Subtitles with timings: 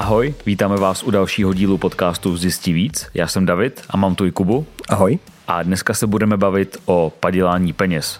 [0.00, 3.06] Ahoj, vítáme vás u dalšího dílu podcastu Zjistí víc.
[3.14, 4.66] Já jsem David a mám tu i Kubu.
[4.88, 5.18] Ahoj.
[5.48, 8.18] A dneska se budeme bavit o padělání peněz.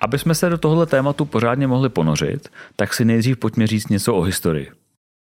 [0.00, 4.14] Aby jsme se do tohohle tématu pořádně mohli ponořit, tak si nejdřív pojďme říct něco
[4.14, 4.70] o historii.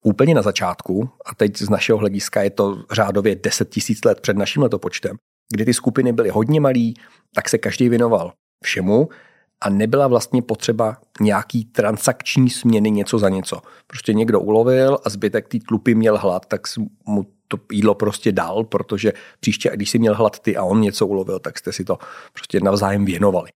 [0.05, 4.37] Úplně na začátku, a teď z našeho hlediska je to řádově 10 tisíc let před
[4.37, 5.17] naším letopočtem,
[5.53, 6.93] kdy ty skupiny byly hodně malý,
[7.35, 8.33] tak se každý věnoval
[8.63, 9.09] všemu
[9.61, 13.61] a nebyla vlastně potřeba nějaký transakční směny něco za něco.
[13.87, 16.61] Prostě někdo ulovil a zbytek té tlupy měl hlad, tak
[17.05, 21.07] mu to jídlo prostě dal, protože příště, když si měl hlad ty a on něco
[21.07, 21.97] ulovil, tak jste si to
[22.33, 23.49] prostě navzájem věnovali.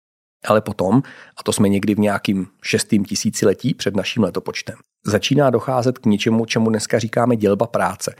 [0.46, 1.02] Ale potom,
[1.36, 4.76] a to jsme někdy v nějakým šestým tisíciletí před naším letopočtem,
[5.06, 8.14] začíná docházet k něčemu, čemu dneska říkáme dělba práce.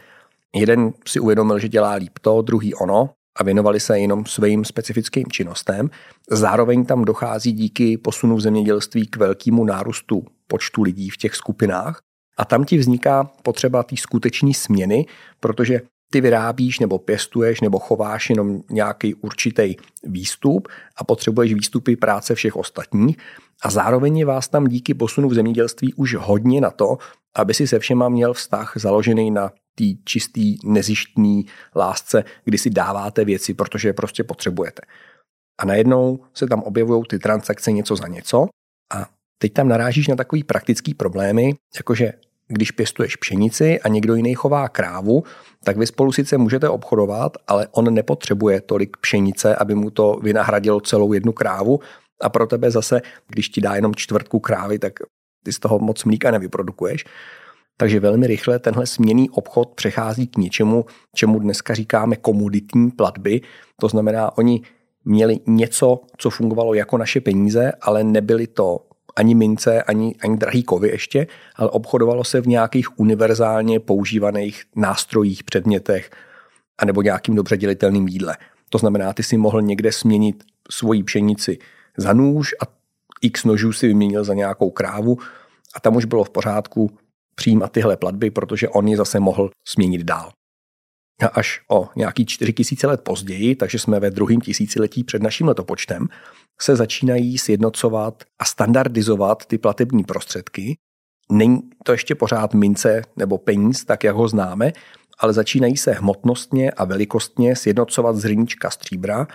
[0.55, 5.27] Jeden si uvědomil, že dělá líp to, druhý ono a věnovali se jenom svým specifickým
[5.27, 5.91] činnostem.
[6.30, 12.03] Zároveň tam dochází díky posunu v zemědělství k velkému nárůstu počtu lidí v těch skupinách
[12.37, 15.06] a tam ti vzniká potřeba té skutečné směny,
[15.41, 22.34] protože ty vyrábíš nebo pěstuješ nebo chováš jenom nějaký určitý výstup a potřebuješ výstupy práce
[22.34, 23.17] všech ostatních
[23.62, 26.98] a zároveň je vás tam díky posunu v zemědělství už hodně na to,
[27.36, 33.24] aby si se všema měl vztah založený na té čistý, nezištní lásce, kdy si dáváte
[33.24, 34.83] věci, protože je prostě potřebujete.
[35.61, 38.47] A najednou se tam objevují ty transakce něco za něco
[38.95, 39.06] a
[39.39, 42.12] teď tam narážíš na takový praktický problémy, jakože
[42.51, 45.23] když pěstuješ pšenici a někdo jiný chová krávu,
[45.65, 50.81] tak vy spolu sice můžete obchodovat, ale on nepotřebuje tolik pšenice, aby mu to vynahradilo
[50.81, 51.81] celou jednu krávu
[52.20, 54.92] a pro tebe zase, když ti dá jenom čtvrtku krávy, tak
[55.45, 57.05] ty z toho moc mlíka nevyprodukuješ.
[57.77, 60.85] Takže velmi rychle tenhle směný obchod přechází k něčemu,
[61.17, 63.41] čemu dneska říkáme komoditní platby.
[63.81, 64.62] To znamená, oni
[65.05, 68.89] měli něco, co fungovalo jako naše peníze, ale nebyly to
[69.21, 71.27] ani mince, ani, ani drahý kovy ještě,
[71.57, 76.11] ale obchodovalo se v nějakých univerzálně používaných nástrojích, předmětech
[76.79, 78.37] anebo nějakým dobře dělitelným jídle.
[78.69, 81.59] To znamená, ty si mohl někde směnit svoji pšenici
[81.97, 82.64] za nůž a
[83.23, 85.19] x nožů si vyměnil za nějakou krávu
[85.75, 86.91] a tam už bylo v pořádku
[87.35, 90.33] přijímat tyhle platby, protože on je zase mohl směnit dál.
[91.23, 96.09] A až o nějaký 4000 let později, takže jsme ve druhém tisíciletí před naším letopočtem,
[96.63, 100.77] se začínají sjednocovat a standardizovat ty platební prostředky.
[101.33, 104.73] Není to ještě pořád mince nebo peníz, tak jak ho známe,
[105.19, 109.27] ale začínají se hmotnostně a velikostně sjednocovat zrníčka stříbra,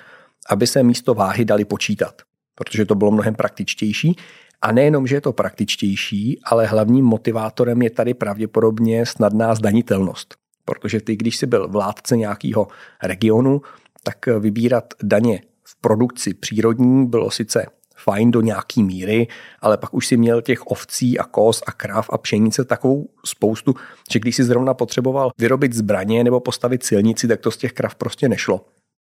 [0.50, 2.22] aby se místo váhy dali počítat,
[2.56, 4.16] protože to bylo mnohem praktičtější.
[4.62, 10.36] A nejenom, že je to praktičtější, ale hlavním motivátorem je tady pravděpodobně snadná zdanitelnost.
[10.66, 12.68] Protože ty, když jsi byl vládce nějakého
[13.04, 13.62] regionu,
[14.04, 17.66] tak vybírat daně v produkci přírodní bylo sice
[17.96, 19.28] fajn do nějaký míry,
[19.60, 23.76] ale pak už si měl těch ovcí a kos a krav a pšenice takovou spoustu,
[24.12, 27.96] že když si zrovna potřeboval vyrobit zbraně nebo postavit silnici, tak to z těch krav
[27.96, 28.66] prostě nešlo.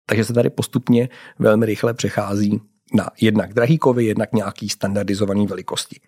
[0.05, 1.09] Takže se tady postupně
[1.39, 2.61] velmi rychle přechází
[2.93, 5.99] na jednak drahý kovy, jednak nějaký standardizovaný velikosti.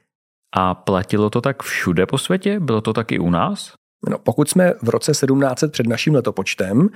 [0.55, 2.59] A platilo to tak všude po světě?
[2.59, 3.73] Bylo to taky u nás?
[4.09, 6.89] No, pokud jsme v roce 1700 před naším letopočtem,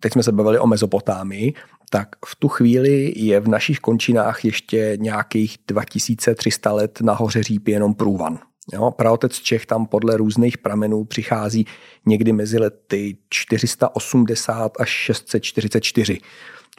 [0.00, 1.52] teď jsme se bavili o Mezopotámii,
[1.90, 7.94] tak v tu chvíli je v našich končinách ještě nějakých 2300 let nahoře říp jenom
[7.94, 8.38] průvan.
[8.72, 11.66] Jo, praotec Čech tam podle různých pramenů přichází
[12.06, 16.20] někdy mezi lety 480 až 644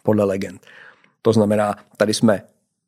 [0.03, 0.65] podle legend.
[1.21, 2.41] To znamená, tady jsme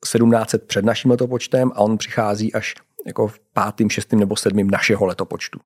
[0.03, 5.05] 1700 před naším letopočtem a on přichází až jako v pátým, šestým nebo sedmým našeho
[5.05, 5.59] letopočtu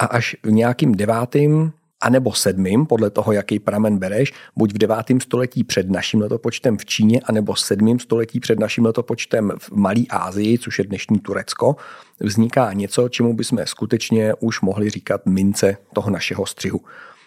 [0.00, 1.72] a až v nějakým devátým
[2.04, 6.84] anebo sedmým, podle toho, jaký pramen bereš, buď v devátém století před naším letopočtem v
[6.84, 11.76] Číně, anebo sedmým století před naším letopočtem v Malé Ázii, což je dnešní Turecko,
[12.20, 16.80] vzniká něco, čemu bychom skutečně už mohli říkat mince toho našeho střihu.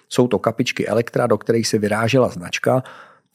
[0.10, 2.84] Jsou to kapičky elektra, do kterých se vyrážela značka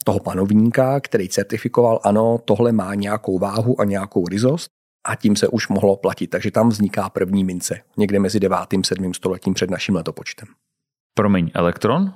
[0.03, 4.67] toho panovníka, který certifikoval, ano, tohle má nějakou váhu a nějakou ryzost
[5.07, 6.27] a tím se už mohlo platit.
[6.27, 8.57] Takže tam vzniká první mince, někde mezi 9.
[8.57, 9.13] a 7.
[9.13, 10.47] stoletím před naším letopočtem.
[11.13, 12.13] Promiň, elektron?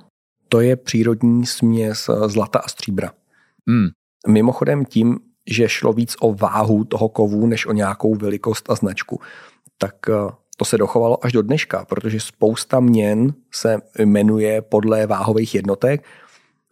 [0.48, 3.10] To je přírodní směs zlata a stříbra.
[3.68, 3.88] Hmm.
[4.28, 5.18] Mimochodem tím,
[5.50, 9.20] že šlo víc o váhu toho kovu, než o nějakou velikost a značku,
[9.78, 15.54] tak eh, to se dochovalo až do dneška, protože spousta měn se jmenuje podle váhových
[15.54, 16.04] jednotek.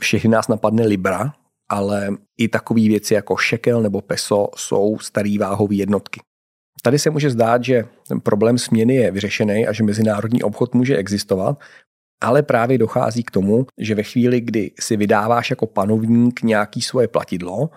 [0.01, 1.33] Všechny nás napadne Libra,
[1.69, 2.09] ale
[2.39, 6.21] i takové věci jako šekel nebo peso jsou starý váhové jednotky.
[6.83, 10.97] Tady se může zdát, že ten problém směny je vyřešený a že mezinárodní obchod může
[10.97, 11.59] existovat,
[12.21, 17.09] ale právě dochází k tomu, že ve chvíli, kdy si vydáváš jako panovník nějaký svoje
[17.09, 17.71] platidlo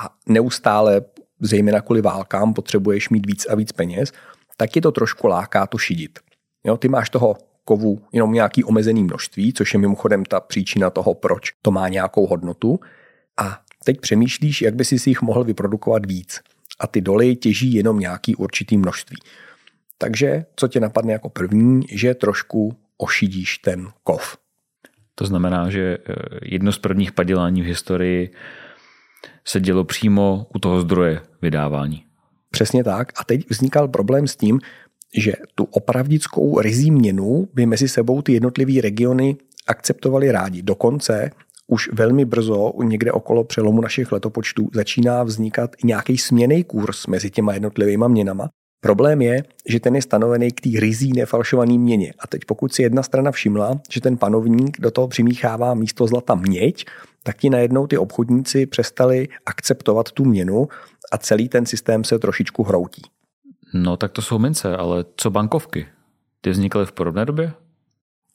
[0.00, 1.02] a neustále,
[1.40, 4.12] zejména kvůli válkám, potřebuješ mít víc a víc peněz,
[4.56, 6.18] tak ti to trošku láká to šidit.
[6.66, 11.14] Jo, ty máš toho kovu jenom nějaký omezený množství, což je mimochodem ta příčina toho,
[11.14, 12.80] proč to má nějakou hodnotu.
[13.38, 16.40] A teď přemýšlíš, jak by si jich mohl vyprodukovat víc.
[16.80, 19.16] A ty doly těží jenom nějaký určitý množství.
[19.98, 24.36] Takže co tě napadne jako první, že trošku ošidíš ten kov.
[25.14, 28.30] To znamená, že eh, jedno z prvních padělání v historii
[29.44, 32.04] se dělo přímo u toho zdroje vydávání.
[32.50, 33.12] Přesně tak.
[33.20, 34.60] A teď vznikal problém s tím,
[35.16, 39.36] že tu opravdickou rizí měnu by mezi sebou ty jednotlivé regiony
[39.66, 40.62] akceptovali rádi.
[40.62, 41.30] Dokonce
[41.70, 47.54] už velmi brzo, někde okolo přelomu našich letopočtů, začíná vznikat nějaký směný kurz mezi těma
[47.54, 48.48] jednotlivými měnama.
[48.80, 52.12] Problém je, že ten je stanovený k té rizí nefalšovaný měně.
[52.18, 56.34] A teď pokud si jedna strana všimla, že ten panovník do toho přimíchává místo zlata
[56.34, 56.84] měď,
[57.22, 60.68] tak ti najednou ty obchodníci přestali akceptovat tu měnu
[61.12, 63.02] a celý ten systém se trošičku hroutí.
[63.74, 65.86] No tak to jsou mince, ale co bankovky?
[66.40, 67.52] Ty vznikly v podobné době?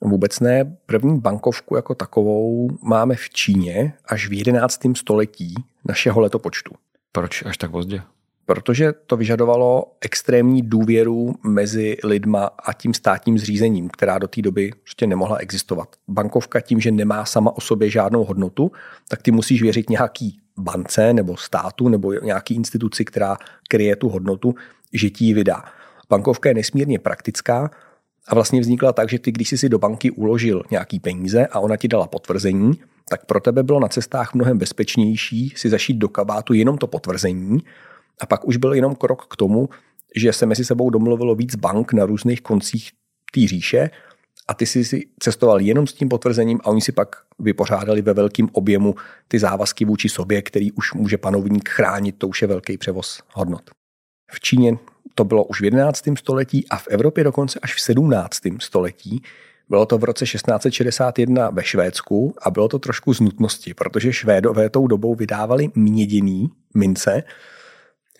[0.04, 0.76] Vůbec ne.
[0.86, 4.80] První bankovku jako takovou máme v Číně až v 11.
[4.96, 5.54] století
[5.88, 6.74] našeho letopočtu.
[7.12, 8.02] Proč až tak pozdě?
[8.46, 14.72] Protože to vyžadovalo extrémní důvěru mezi lidma a tím státním zřízením, která do té doby
[14.82, 15.88] prostě nemohla existovat.
[16.08, 18.72] Bankovka tím, že nemá sama o sobě žádnou hodnotu,
[19.08, 23.36] tak ty musíš věřit nějaký bance nebo státu nebo nějaký instituci, která
[23.68, 24.54] kryje tu hodnotu,
[24.92, 25.64] že ti ji vydá.
[26.08, 27.70] Bankovka je nesmírně praktická
[28.28, 31.60] a vlastně vznikla tak, že ty, když jsi si do banky uložil nějaký peníze a
[31.60, 32.72] ona ti dala potvrzení,
[33.08, 37.58] tak pro tebe bylo na cestách mnohem bezpečnější si zašít do kabátu jenom to potvrzení
[38.20, 39.68] a pak už byl jenom krok k tomu,
[40.16, 42.90] že se mezi sebou domluvilo víc bank na různých koncích
[43.34, 43.90] té říše
[44.48, 48.48] a ty si cestoval jenom s tím potvrzením a oni si pak vypořádali ve velkém
[48.52, 48.94] objemu
[49.28, 53.70] ty závazky vůči sobě, který už může panovník chránit, to už je velký převoz hodnot.
[54.34, 54.78] V Číně
[55.14, 56.04] to bylo už v 11.
[56.18, 58.38] století a v Evropě dokonce až v 17.
[58.60, 59.22] století.
[59.68, 64.70] Bylo to v roce 1661 ve Švédsku a bylo to trošku z nutnosti, protože Švédové
[64.70, 67.22] tou dobou vydávali měděný mince.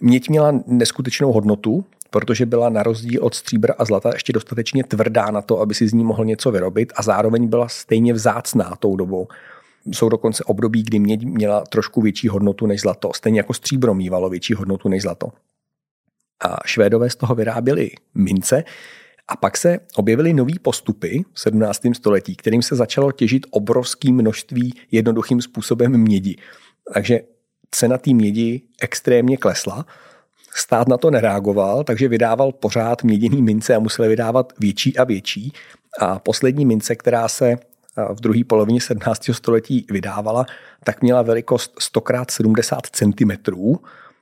[0.01, 5.31] Měď měla neskutečnou hodnotu, protože byla na rozdíl od stříbra a zlata ještě dostatečně tvrdá
[5.31, 8.97] na to, aby si z ní mohl něco vyrobit a zároveň byla stejně vzácná tou
[8.97, 9.29] dobou.
[9.93, 14.31] Jsou dokonce období, kdy měď měla trošku větší hodnotu než zlato, stejně jako stříbro mývalo
[14.31, 15.29] větší hodnotu než zlato.
[16.45, 18.65] A Švédové z toho vyráběli mince,
[19.29, 21.81] a pak se objevily nové postupy v 17.
[21.95, 26.37] století, kterým se začalo těžit obrovské množství jednoduchým způsobem mědi.
[26.95, 27.21] Takže
[27.71, 29.87] cena té mědi extrémně klesla.
[30.55, 35.53] Stát na to nereagoval, takže vydával pořád měděný mince a museli vydávat větší a větší.
[36.01, 37.57] A poslední mince, která se
[38.15, 39.31] v druhé polovině 17.
[39.33, 40.47] století vydávala,
[40.85, 43.31] tak měla velikost 100 x 70 cm.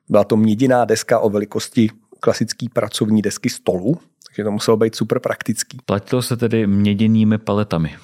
[0.09, 1.91] Byla to měděná deska o velikosti
[2.23, 5.79] klasické pracovní desky stolu, takže to muselo být super praktický.
[5.87, 7.97] Platilo se tedy měděnými paletami.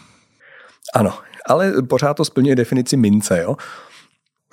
[0.95, 3.43] Ano, ale pořád to splňuje definici mince.
[3.43, 3.57] Jo?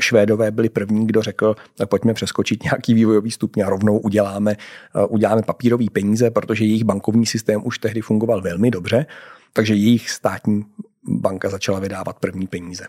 [0.01, 5.05] Švédové byli první, kdo řekl, tak pojďme přeskočit nějaký vývojový stupň a rovnou uděláme, eh,
[5.05, 9.05] uděláme papírový peníze, protože jejich bankovní systém už tehdy fungoval velmi dobře,
[9.53, 10.65] takže jejich státní
[11.03, 12.87] banka začala vydávat první peníze.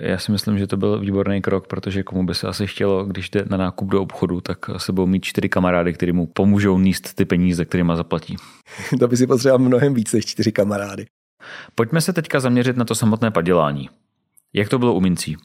[0.00, 3.30] Já si myslím, že to byl výborný krok, protože komu by se asi chtělo, když
[3.30, 7.14] jde na nákup do obchodu, tak se budou mít čtyři kamarády, kteří mu pomůžou níst
[7.14, 8.36] ty peníze, kterýma zaplatí.
[8.98, 11.06] to by si potřeboval mnohem více než čtyři kamarády.
[11.74, 13.88] Pojďme se teďka zaměřit na to samotné padělání.
[14.54, 15.36] Jak to bylo u mincí?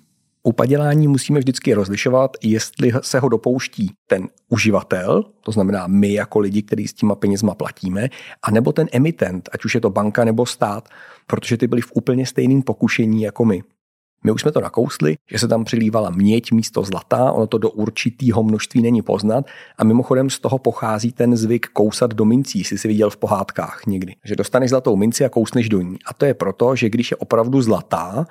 [0.43, 6.39] U padělání musíme vždycky rozlišovat, jestli se ho dopouští ten uživatel, to znamená my jako
[6.39, 8.09] lidi, kteří s těma penězma platíme,
[8.43, 10.89] anebo ten emitent, ať už je to banka nebo stát,
[11.27, 13.63] protože ty byli v úplně stejném pokušení jako my.
[14.23, 17.69] My už jsme to nakousli, že se tam přilívala měď místo zlata, ono to do
[17.69, 19.45] určitého množství není poznat
[19.77, 23.81] a mimochodem z toho pochází ten zvyk kousat do mincí, jestli si viděl v pohádkách
[23.87, 24.15] někdy.
[24.23, 25.97] Že dostaneš zlatou minci a kousneš do ní.
[26.05, 28.25] A to je proto, že když je opravdu zlatá,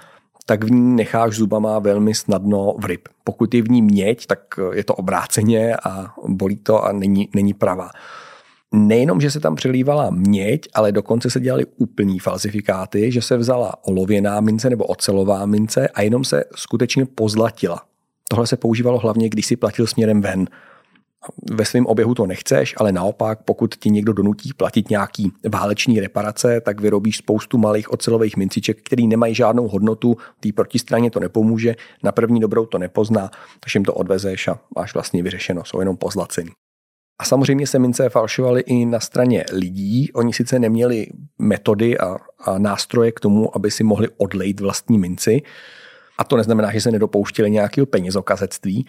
[0.46, 3.08] tak v ní necháš zubama velmi snadno v ryb.
[3.24, 4.40] Pokud je v ní měď, tak
[4.72, 7.90] je to obráceně a bolí to a není, není pravá
[8.74, 13.74] nejenom, že se tam přelívala měď, ale dokonce se dělaly úplný falsifikáty, že se vzala
[13.84, 17.82] olověná mince nebo ocelová mince a jenom se skutečně pozlatila.
[18.28, 20.48] Tohle se používalo hlavně, když si platil směrem ven.
[21.50, 26.60] Ve svém oběhu to nechceš, ale naopak, pokud ti někdo donutí platit nějaký váleční reparace,
[26.60, 32.12] tak vyrobíš spoustu malých ocelových minciček, které nemají žádnou hodnotu, té protistraně to nepomůže, na
[32.12, 36.50] první dobrou to nepozná, takže jim to odvezeš a máš vlastně vyřešeno, jsou jenom pozlacení.
[37.20, 40.12] A samozřejmě se mince falšovaly i na straně lidí.
[40.12, 41.06] Oni sice neměli
[41.38, 45.42] metody a, a nástroje k tomu, aby si mohli odlejt vlastní minci.
[46.18, 48.86] A to neznamená, že se nedopouštěli nějakého penězokazectví,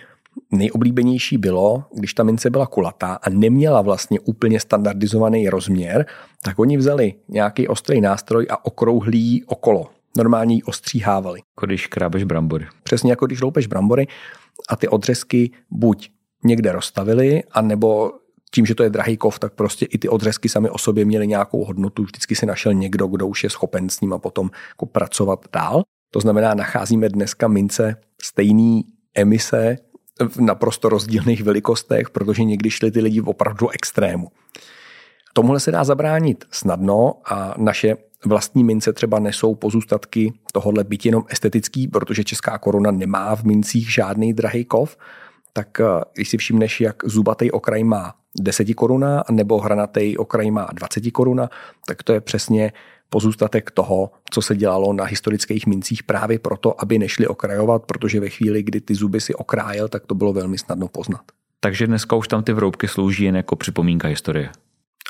[0.52, 6.06] Nejoblíbenější bylo, když ta mince byla kulatá a neměla vlastně úplně standardizovaný rozměr,
[6.44, 9.90] tak oni vzali nějaký ostrý nástroj a okrouhlí okolo.
[10.18, 11.40] Normálně ji ostříhávali.
[11.40, 12.66] Jako když krábeš brambory.
[12.84, 14.08] Přesně jako když loupeš brambory
[14.70, 16.12] a ty odřezky buď
[16.44, 18.12] někde rozstavili, anebo
[18.54, 21.28] tím, že to je drahý kov, tak prostě i ty odřezky sami o sobě měly
[21.28, 22.04] nějakou hodnotu.
[22.04, 25.84] Vždycky si našel někdo, kdo už je schopen s ním a potom jako pracovat dál.
[26.12, 28.82] To znamená, nacházíme dneska mince stejné
[29.16, 29.78] emise
[30.30, 34.28] v naprosto rozdílných velikostech, protože někdy šli ty lidi opravdu extrému.
[35.34, 41.24] Tomuhle se dá zabránit snadno a naše vlastní mince třeba nesou pozůstatky tohohle byt jenom
[41.30, 44.98] estetický, protože česká koruna nemá v mincích žádný drahý kov,
[45.54, 50.68] tak eh, když si všimneš, jak zubatý okraj má 10 koruna nebo hranatý okraj má
[50.74, 51.50] 20 koruna,
[51.88, 52.72] tak to je přesně
[53.10, 58.30] pozůstatek toho, co se dělalo na historických mincích právě proto, aby nešli okrajovat, protože ve
[58.30, 61.22] chvíli, kdy ty zuby si okrájel, tak to bylo velmi snadno poznat.
[61.60, 64.50] Takže dneska už tam ty vroubky slouží jen jako připomínka historie.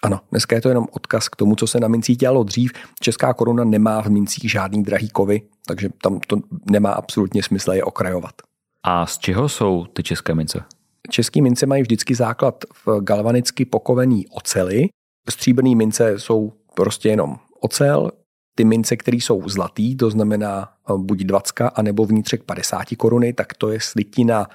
[0.04, 2.72] Ano, dneska je to jenom odkaz k tomu, co se na mincích dělalo dřív.
[3.00, 6.38] Česká koruna nemá v mincích žádný drahý kovy, takže tam to
[6.72, 8.34] nemá absolutně smysl je okrajovat.
[8.84, 10.64] A z čeho jsou ty české mince?
[11.10, 14.90] České mince mají vždycky základ v galvanicky pokovený oceli.
[15.30, 18.12] Stříbrné mince jsou prostě jenom ocel.
[18.56, 23.54] Ty mince, které jsou zlatý, to znamená eh, buď 20 anebo vnitřek 50 koruny, tak
[23.54, 24.48] to je slitina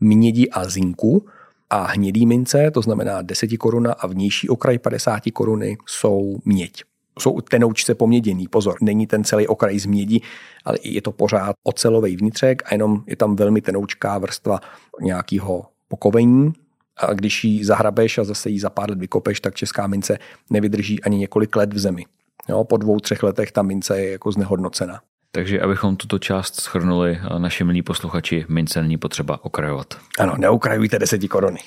[0.00, 1.26] mědi a zinku.
[1.70, 6.84] A hnědý mince, to znamená 10 koruna a vnější okraj 50 koruny jsou měď.
[7.18, 10.20] Jsou tenoučce poměděný, pozor, není ten celý okraj z mědi,
[10.64, 14.60] ale je to pořád ocelový vnitřek a jenom je tam velmi tenoučká vrstva
[15.00, 16.52] nějakého pokovení,
[16.96, 20.18] a když ji zahrabeš a zase ji za pár let vykopeš, tak česká mince
[20.50, 22.04] nevydrží ani několik let v zemi.
[22.48, 25.00] Jo, po dvou, třech letech ta mince je jako znehodnocena.
[25.32, 29.94] Takže abychom tuto část schrnuli, naši milí posluchači, mince není potřeba okrajovat.
[30.18, 31.60] Ano, neukrajujte deseti koruny.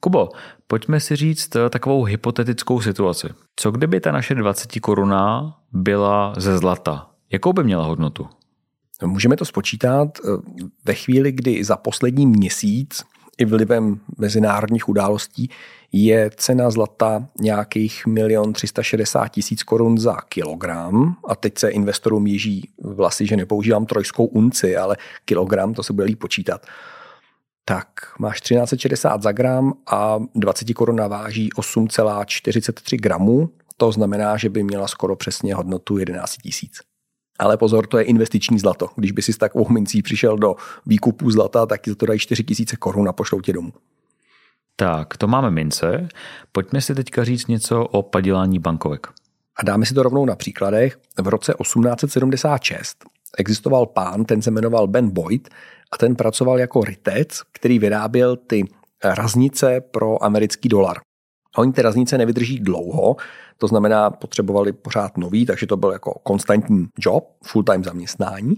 [0.00, 0.28] Kubo,
[0.66, 3.28] pojďme si říct eh, takovou hypotetickou situaci.
[3.56, 7.10] Co kdyby ta naše 20 koruna byla ze zlata?
[7.32, 8.26] Jakou by měla hodnotu?
[9.04, 10.28] Můžeme to spočítat eh,
[10.84, 13.02] ve chvíli, kdy za poslední měsíc
[13.38, 15.50] i vlivem mezinárodních událostí
[15.92, 22.68] je cena zlata nějakých milion 360 tisíc korun za kilogram a teď se investorům jiží
[22.82, 26.66] vlasy, že nepoužívám trojskou unci, ale kilogram, to se bude líp počítat.
[27.68, 34.62] Tak máš 1360 za gram a 20 korun váží 8,43 gramů, to znamená, že by
[34.62, 36.80] měla skoro přesně hodnotu 11 tisíc.
[37.38, 38.88] Ale pozor, to je investiční zlato.
[38.96, 40.56] Když by si s takovou mincí přišel do
[40.86, 43.72] výkupu zlata, tak ti to dají 4 tisíce korun a pošlou tě domů.
[44.76, 46.08] Tak, to máme mince.
[46.52, 49.06] Pojďme si teďka říct něco o padělání bankovek.
[49.56, 50.98] A dáme si to rovnou na příkladech.
[51.18, 53.04] V roce 1876
[53.38, 55.48] existoval pán, ten se jmenoval Ben Boyd
[55.92, 58.64] a ten pracoval jako rytec, který vyráběl ty
[59.04, 60.96] raznice pro americký dolar.
[61.56, 63.16] Oni ty raznice nevydrží dlouho,
[63.58, 68.54] to znamená, potřebovali pořád nový, takže to byl jako konstantní job, full-time zaměstnání.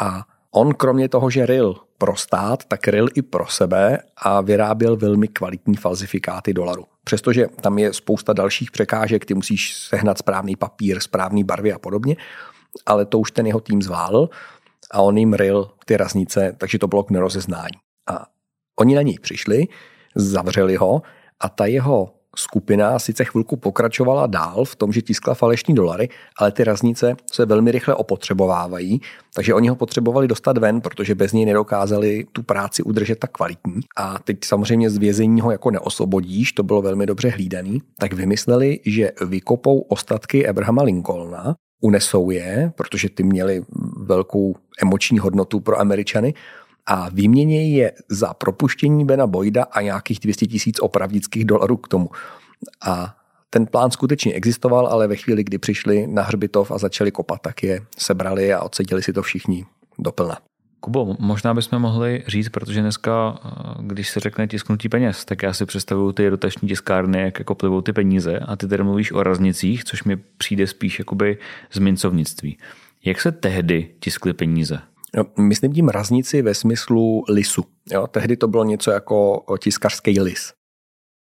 [0.00, 4.96] A on kromě toho, že ryl pro stát, tak ryl i pro sebe a vyráběl
[4.96, 6.84] velmi kvalitní falzifikáty dolaru.
[7.04, 12.16] Přestože tam je spousta dalších překážek, ty musíš sehnat správný papír, správný barvy a podobně,
[12.86, 14.28] ale to už ten jeho tým zvládl
[14.94, 17.78] a on jim ryl ty raznice, takže to bylo k nerozeznání.
[18.10, 18.26] A
[18.80, 19.66] oni na něj přišli,
[20.14, 21.02] zavřeli ho
[21.40, 26.08] a ta jeho skupina sice chvilku pokračovala dál v tom, že tiskla falešní dolary,
[26.38, 29.00] ale ty raznice se velmi rychle opotřebovávají,
[29.34, 33.80] takže oni ho potřebovali dostat ven, protože bez něj nedokázali tu práci udržet tak kvalitní.
[33.96, 38.80] A teď samozřejmě z vězení ho jako neosvobodíš, to bylo velmi dobře hlídaný, tak vymysleli,
[38.86, 43.64] že vykopou ostatky Abrahama Lincolna, unesou je, protože ty měli
[43.96, 46.34] velkou emoční hodnotu pro Američany,
[46.86, 52.10] a výměně je za propuštění Bena Boyda a nějakých 200 tisíc opravdických dolarů k tomu.
[52.86, 53.16] A
[53.50, 57.62] ten plán skutečně existoval, ale ve chvíli, kdy přišli na hřbitov a začali kopat, tak
[57.62, 59.66] je sebrali a odsedili si to všichni
[59.98, 60.38] doplna.
[60.84, 63.38] Kubo, možná bychom mohli říct, protože dneska,
[63.80, 67.80] když se řekne tisknutí peněz, tak já si představuju ty rotační tiskárny, jak jako plivou
[67.80, 71.38] ty peníze a ty tady mluvíš o raznicích, což mi přijde spíš jakoby
[71.72, 72.58] z mincovnictví.
[73.04, 74.78] Jak se tehdy tiskly peníze?
[75.16, 77.64] No, myslím tím raznici ve smyslu lisu.
[77.92, 78.06] Jo?
[78.06, 80.52] Tehdy to bylo něco jako tiskařský lis.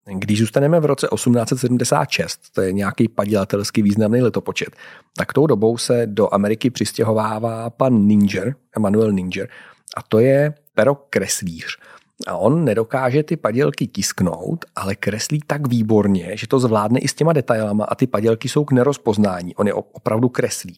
[0.07, 4.69] Když zůstaneme v roce 1876, to je nějaký padělatelsky významný letopočet,
[5.17, 9.49] tak tou dobou se do Ameriky přistěhovává pan Ninger, Emanuel Ninger,
[9.97, 11.79] a to je pero kreslíř.
[12.27, 17.15] A on nedokáže ty padělky tisknout, ale kreslí tak výborně, že to zvládne i s
[17.15, 19.55] těma detailama a ty padělky jsou k nerozpoznání.
[19.55, 20.77] On je opravdu kreslí.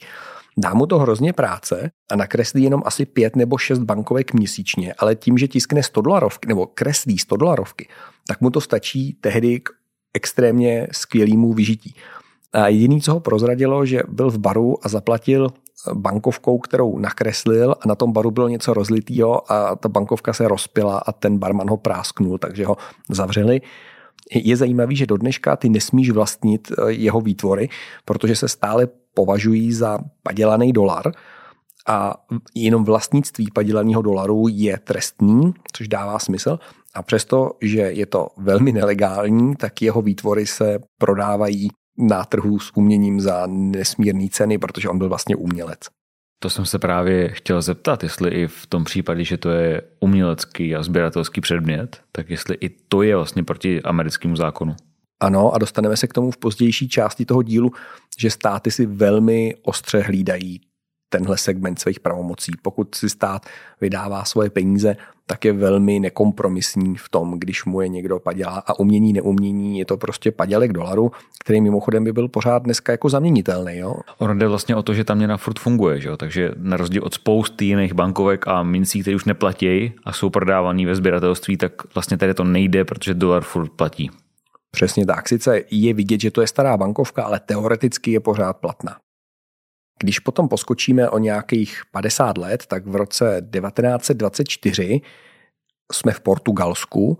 [0.58, 5.14] Dá mu to hrozně práce a nakreslí jenom asi pět nebo šest bankovek měsíčně, ale
[5.14, 7.88] tím, že tiskne 100 dolarovky nebo kreslí 100 dolarovky,
[8.28, 9.68] tak mu to stačí tehdy k
[10.14, 11.94] extrémně skvělému vyžití.
[12.52, 15.48] A jediný, co ho prozradilo, že byl v baru a zaplatil
[15.94, 20.98] bankovkou, kterou nakreslil a na tom baru bylo něco rozlitýho a ta bankovka se rozpila
[20.98, 22.76] a ten barman ho prásknul, takže ho
[23.10, 23.60] zavřeli.
[24.34, 27.68] Je zajímavý, že do dneška ty nesmíš vlastnit eh, jeho výtvory,
[28.04, 31.12] protože se stále považují za padělaný dolar
[31.88, 32.14] a
[32.54, 36.58] jenom vlastnictví padělaného dolaru je trestný, což dává smysl.
[36.94, 41.68] A přesto, že je to velmi nelegální, tak jeho výtvory se prodávají
[41.98, 45.78] na trhu s uměním za nesmírné ceny, protože on byl vlastně umělec.
[46.42, 50.76] To jsem se právě chtěl zeptat, jestli i v tom případě, že to je umělecký
[50.76, 54.76] a sběratelský předmět, tak jestli i to je vlastně proti americkému zákonu.
[55.20, 57.72] Ano, a dostaneme se k tomu v pozdější části toho dílu,
[58.18, 60.60] že státy si velmi ostře hlídají
[61.08, 62.52] tenhle segment svých pravomocí.
[62.62, 63.46] Pokud si stát
[63.80, 64.96] vydává svoje peníze,
[65.26, 69.84] tak je velmi nekompromisní v tom, když mu je někdo padělá a umění, neumění, je
[69.84, 71.12] to prostě padělek dolaru,
[71.44, 73.76] který mimochodem by byl pořád dneska jako zaměnitelný.
[73.76, 73.94] Jo?
[74.18, 76.16] Ono jde vlastně o to, že tam měna furt funguje, že jo?
[76.16, 80.86] takže na rozdíl od spousty jiných bankovek a mincí, které už neplatí a jsou prodávaný
[80.86, 84.10] ve sběratelství, tak vlastně tady to nejde, protože dolar furt platí.
[84.76, 85.28] Přesně tak.
[85.28, 88.96] Sice je vidět, že to je stará bankovka, ale teoreticky je pořád platná.
[90.00, 95.00] Když potom poskočíme o nějakých 50 let, tak v roce 1924
[95.92, 97.18] jsme v Portugalsku,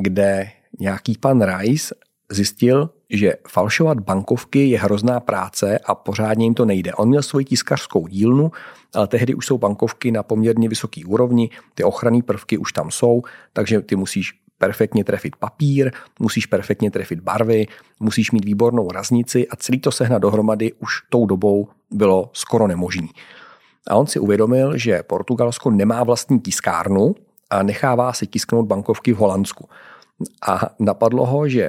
[0.00, 1.94] kde nějaký pan Rice
[2.30, 6.94] zjistil, že falšovat bankovky je hrozná práce a pořádně jim to nejde.
[6.94, 8.50] On měl svoji tiskařskou dílnu,
[8.94, 13.22] ale tehdy už jsou bankovky na poměrně vysoký úrovni, ty ochranné prvky už tam jsou,
[13.52, 17.66] takže ty musíš perfektně trefit papír, musíš perfektně trefit barvy,
[18.00, 23.08] musíš mít výbornou raznici a celý to sehnat dohromady už tou dobou bylo skoro nemožný.
[23.88, 27.14] A on si uvědomil, že Portugalsko nemá vlastní tiskárnu
[27.50, 29.68] a nechává si tisknout bankovky v Holandsku.
[30.48, 31.68] A napadlo ho, že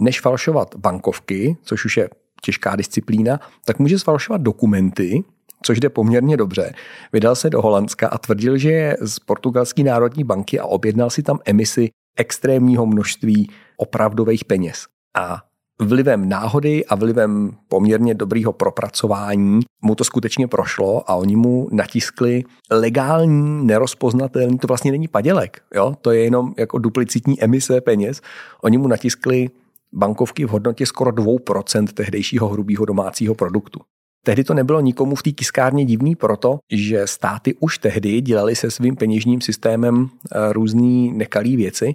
[0.00, 2.08] než falšovat bankovky, což už je
[2.42, 5.24] těžká disciplína, tak může sfalšovat dokumenty,
[5.62, 6.72] což jde poměrně dobře.
[7.12, 11.22] Vydal se do Holandska a tvrdil, že je z portugalské národní banky a objednal si
[11.22, 14.86] tam emisi extrémního množství opravdových peněz.
[15.14, 15.42] A
[15.80, 22.44] vlivem náhody a vlivem poměrně dobrýho propracování mu to skutečně prošlo a oni mu natiskli
[22.70, 25.94] legální, nerozpoznatelný, to vlastně není padělek, jo?
[26.00, 28.20] to je jenom jako duplicitní emise peněz.
[28.62, 29.50] Oni mu natiskli
[29.92, 33.80] bankovky v hodnotě skoro 2% tehdejšího hrubého domácího produktu.
[34.24, 38.70] Tehdy to nebylo nikomu v té tiskárně divný proto, že státy už tehdy dělali se
[38.70, 41.94] svým peněžním systémem eh, různé nekalé věci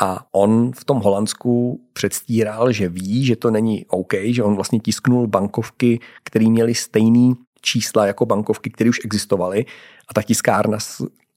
[0.00, 4.80] a on v tom Holandsku předstíral, že ví, že to není OK, že on vlastně
[4.80, 9.64] tisknul bankovky, které měly stejný čísla jako bankovky, které už existovaly
[10.08, 10.78] a ta tiskárna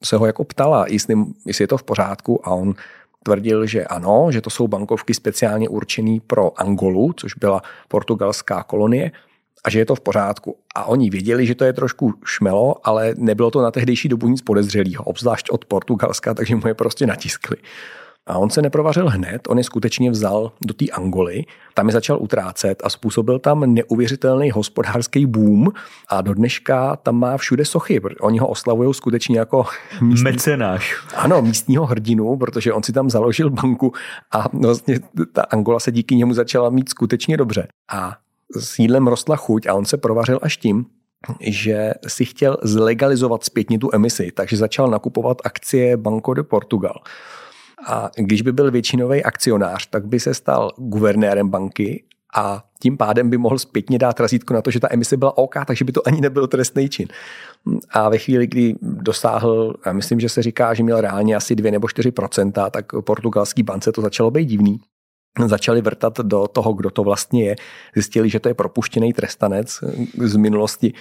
[0.04, 2.74] se ho jako ptala, jestli, jestli je to v pořádku a on
[3.24, 9.12] tvrdil, že ano, že to jsou bankovky speciálně určené pro Angolu, což byla portugalská kolonie
[9.66, 10.58] a že je to v pořádku.
[10.76, 14.42] A oni věděli, že to je trošku šmelo, ale nebylo to na tehdejší dobu nic
[14.42, 17.58] podezřelého, obzvlášť od Portugalska, takže mu je prostě natiskli.
[18.28, 21.44] A on se neprovařil hned, on je skutečně vzal do té Angoly,
[21.74, 25.68] tam je začal utrácet a způsobil tam neuvěřitelný hospodářský boom
[26.10, 28.02] a do dneška tam má všude sochy.
[28.22, 29.66] Oni ho oslavují skutečně jako
[30.02, 30.96] místní, mecenáš.
[31.16, 33.94] Ano, místního hrdinu, protože on si tam založil banku
[34.32, 35.00] a vlastně
[35.34, 37.68] ta Angola se díky němu začala mít skutečně dobře.
[37.92, 38.18] A
[38.58, 40.86] s jídlem rostla chuť a on se provařil až tím,
[41.40, 47.02] že si chtěl zlegalizovat zpětně tu emisi, takže začal nakupovat akcie Banco de Portugal.
[47.88, 52.04] A když by byl většinový akcionář, tak by se stal guvernérem banky
[52.36, 55.56] a tím pádem by mohl zpětně dát razítko na to, že ta emise byla OK,
[55.68, 57.08] takže by to ani nebyl trestný čin.
[57.90, 61.72] A ve chvíli, kdy dosáhl, já myslím, že se říká, že měl reálně asi 2
[61.72, 64.80] nebo 4% tak portugalský bance to začalo být divný
[65.46, 67.56] začali vrtat do toho, kdo to vlastně je.
[67.96, 69.80] Zjistili, že to je propuštěný trestanec
[70.18, 70.94] z minulosti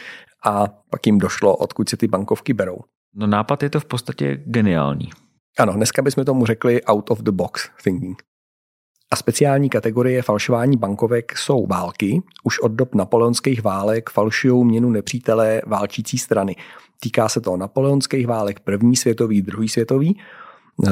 [0.45, 2.79] a pak jim došlo, odkud se ty bankovky berou.
[3.15, 5.11] No nápad je to v podstatě geniální.
[5.59, 8.23] Ano, dneska bychom tomu řekli out of the box thinking.
[9.13, 12.23] A speciální kategorie falšování bankovek jsou války.
[12.45, 16.57] Už od dob napoleonských válek falšují měnu nepřítele válčící strany.
[17.01, 20.21] Týká se to napoleonských válek první světový, druhý světový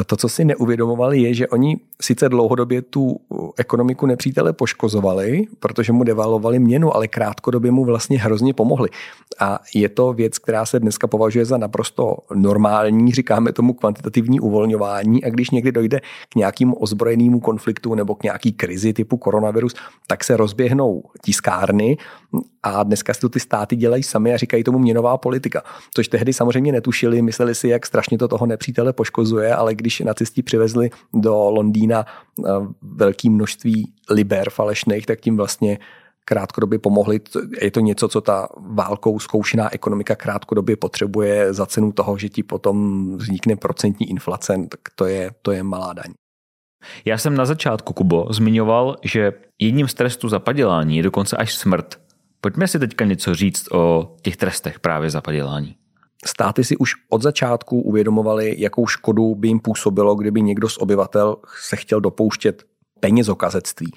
[0.06, 3.20] to, co si neuvědomovali, je, že oni sice dlouhodobě tu
[3.56, 8.88] ekonomiku nepřítele poškozovali, protože mu devalovali měnu, ale krátkodobě mu vlastně hrozně pomohli.
[9.40, 15.24] A je to věc, která se dneska považuje za naprosto normální, říkáme tomu kvantitativní uvolňování
[15.24, 19.74] a když někdy dojde k nějakému ozbrojenému konfliktu nebo k nějaký krizi typu koronavirus,
[20.06, 21.96] tak se rozběhnou tiskárny
[22.62, 25.62] a dneska si to ty státy dělají sami a říkají tomu měnová politika.
[25.94, 30.42] Což tehdy samozřejmě netušili, mysleli si, jak strašně to toho nepřítele poškozuje, ale když nacisti
[30.42, 32.50] přivezli do Londýna eh,
[32.82, 35.78] velké množství liber falešných, tak tím vlastně
[36.24, 37.20] krátkodobě pomohli.
[37.62, 42.42] Je to něco, co ta válkou zkoušená ekonomika krátkodobě potřebuje za cenu toho, že ti
[42.42, 46.12] potom vznikne procentní inflace, tak to je, to je malá daň.
[47.04, 51.54] Já jsem na začátku, Kubo, zmiňoval, že jedním z trestů za padělání je dokonce až
[51.54, 52.05] smrt.
[52.46, 55.76] Pojďme si teďka něco říct o těch trestech právě za padělání.
[56.26, 61.36] Státy si už od začátku uvědomovali, jakou škodu by jim působilo, kdyby někdo z obyvatel
[61.60, 62.64] se chtěl dopouštět
[63.00, 63.92] penězokazectví.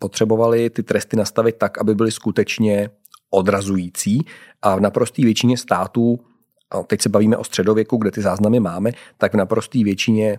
[0.00, 2.90] Potřebovali ty tresty nastavit tak, aby byly skutečně
[3.30, 4.26] odrazující
[4.62, 6.20] a v naprosté většině států,
[6.70, 10.38] a teď se bavíme o středověku, kde ty záznamy máme, tak v naprosté většině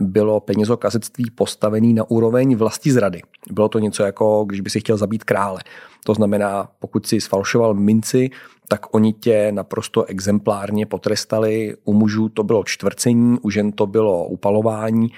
[0.00, 3.22] bylo penězokazectví postavený na úroveň vlasti zrady.
[3.52, 5.60] Bylo to něco jako, když by si chtěl zabít krále.
[6.04, 8.30] To znamená, pokud si sfalšoval minci,
[8.68, 11.76] tak oni tě naprosto exemplárně potrestali.
[11.84, 15.08] U mužů to bylo čtvrcení, u žen to bylo upalování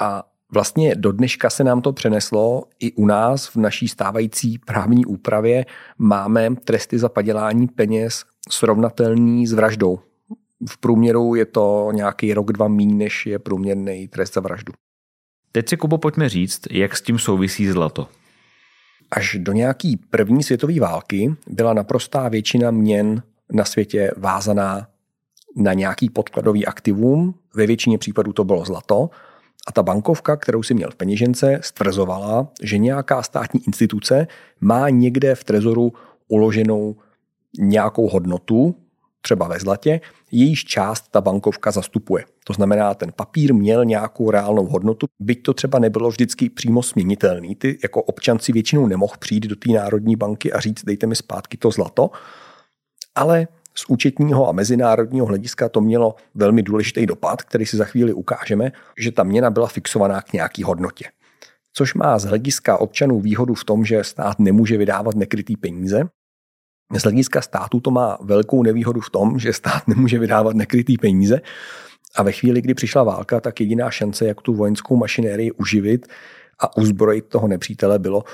[0.00, 0.22] a
[0.52, 5.66] Vlastně do dneška se nám to přeneslo i u nás v naší stávající právní úpravě
[5.98, 9.98] máme tresty za padělání peněz srovnatelný s vraždou.
[10.68, 14.72] V průměru je to nějaký rok, dva míň, než je průměrný trest za vraždu.
[15.52, 18.08] Teď si, Kubo, pojďme říct, jak s tím souvisí zlato.
[19.10, 24.88] Až do nějaký první světové války byla naprostá většina měn na světě vázaná
[25.56, 27.34] na nějaký podkladový aktivum.
[27.54, 29.10] Ve většině případů to bylo zlato.
[29.68, 34.26] A ta bankovka, kterou si měl v peněžence, stvrzovala, že nějaká státní instituce
[34.60, 35.92] má někde v trezoru
[36.28, 36.96] uloženou
[37.58, 38.74] nějakou hodnotu,
[39.26, 40.00] třeba ve zlatě,
[40.32, 42.24] jejíž část ta bankovka zastupuje.
[42.44, 47.54] To znamená, ten papír měl nějakou reálnou hodnotu, byť to třeba nebylo vždycky přímo směnitelný.
[47.54, 51.16] Ty jako občan si většinou nemohl přijít do té národní banky a říct, dejte mi
[51.16, 52.10] zpátky to zlato,
[53.14, 58.12] ale z účetního a mezinárodního hlediska to mělo velmi důležitý dopad, který si za chvíli
[58.12, 61.04] ukážeme, že ta měna byla fixovaná k nějaký hodnotě.
[61.72, 66.02] Což má z hlediska občanů výhodu v tom, že stát nemůže vydávat nekrytý peníze,
[66.94, 71.40] z hlediska státu to má velkou nevýhodu v tom, že stát nemůže vydávat nekrytý peníze
[72.16, 76.06] a ve chvíli, kdy přišla válka, tak jediná šance, jak tu vojenskou mašinérii uživit
[76.58, 78.24] a uzbrojit toho nepřítele, bylo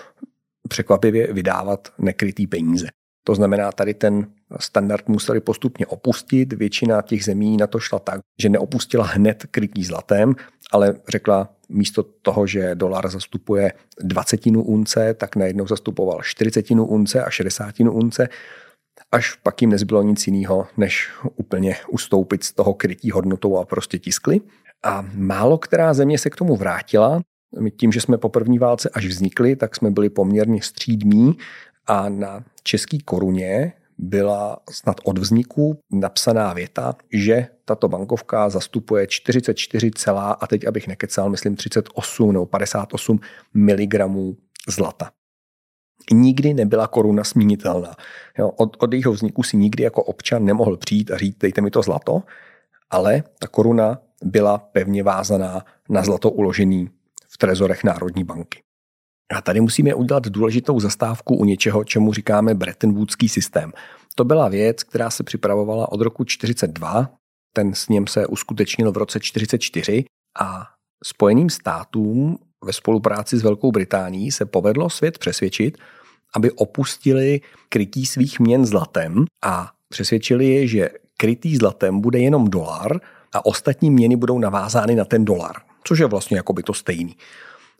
[0.69, 2.87] překvapivě vydávat nekrytý peníze.
[3.25, 4.27] To znamená, tady ten
[4.61, 6.53] standard museli postupně opustit.
[6.53, 10.35] Většina těch zemí na to šla tak, že neopustila hned krytý zlatem,
[10.73, 17.31] ale řekla místo toho, že dolar zastupuje dvacetinu unce, tak najednou zastupoval čtyřicetinu unce a
[17.31, 18.29] šedesátinu unce,
[19.13, 23.99] až pak jim nezbylo nic jiného, než úplně ustoupit z toho krytí hodnotou a prostě
[23.99, 24.41] tiskli.
[24.85, 27.21] A málo která země se k tomu vrátila.
[27.61, 31.37] My tím, že jsme po první válce až vznikli, tak jsme byli poměrně střídní
[31.87, 39.91] a na české koruně byla snad od vzniku napsaná věta, že tato bankovka zastupuje 44,
[40.41, 43.21] a teď abych nekecal, myslím 38 nebo 58
[43.55, 43.95] mg
[44.69, 45.11] zlata.
[46.13, 47.95] Nikdy nebyla koruna směnitelná.
[48.39, 51.71] Jo, od, od jejího vzniku si nikdy jako občan nemohl přijít a říct, dejte mi
[51.71, 52.23] to zlato,
[52.91, 56.91] ale ta koruna byla pevně vázaná na zlato uložený
[57.29, 58.63] v trezorech Národní banky.
[59.37, 63.73] A tady musíme udělat důležitou zastávku u něčeho, čemu říkáme Bretton Woodský systém.
[64.15, 67.11] To byla věc, která se připravovala od roku 42,
[67.53, 70.05] ten s něm se uskutečnil v roce 44
[70.41, 70.67] a
[71.05, 75.79] Spojeným státům ve spolupráci s Velkou Británií se povedlo svět přesvědčit,
[76.35, 83.01] aby opustili krytí svých měn zlatem a přesvědčili je, že krytý zlatem bude jenom dolar
[83.33, 87.17] a ostatní měny budou navázány na ten dolar, což je vlastně jako by to stejný.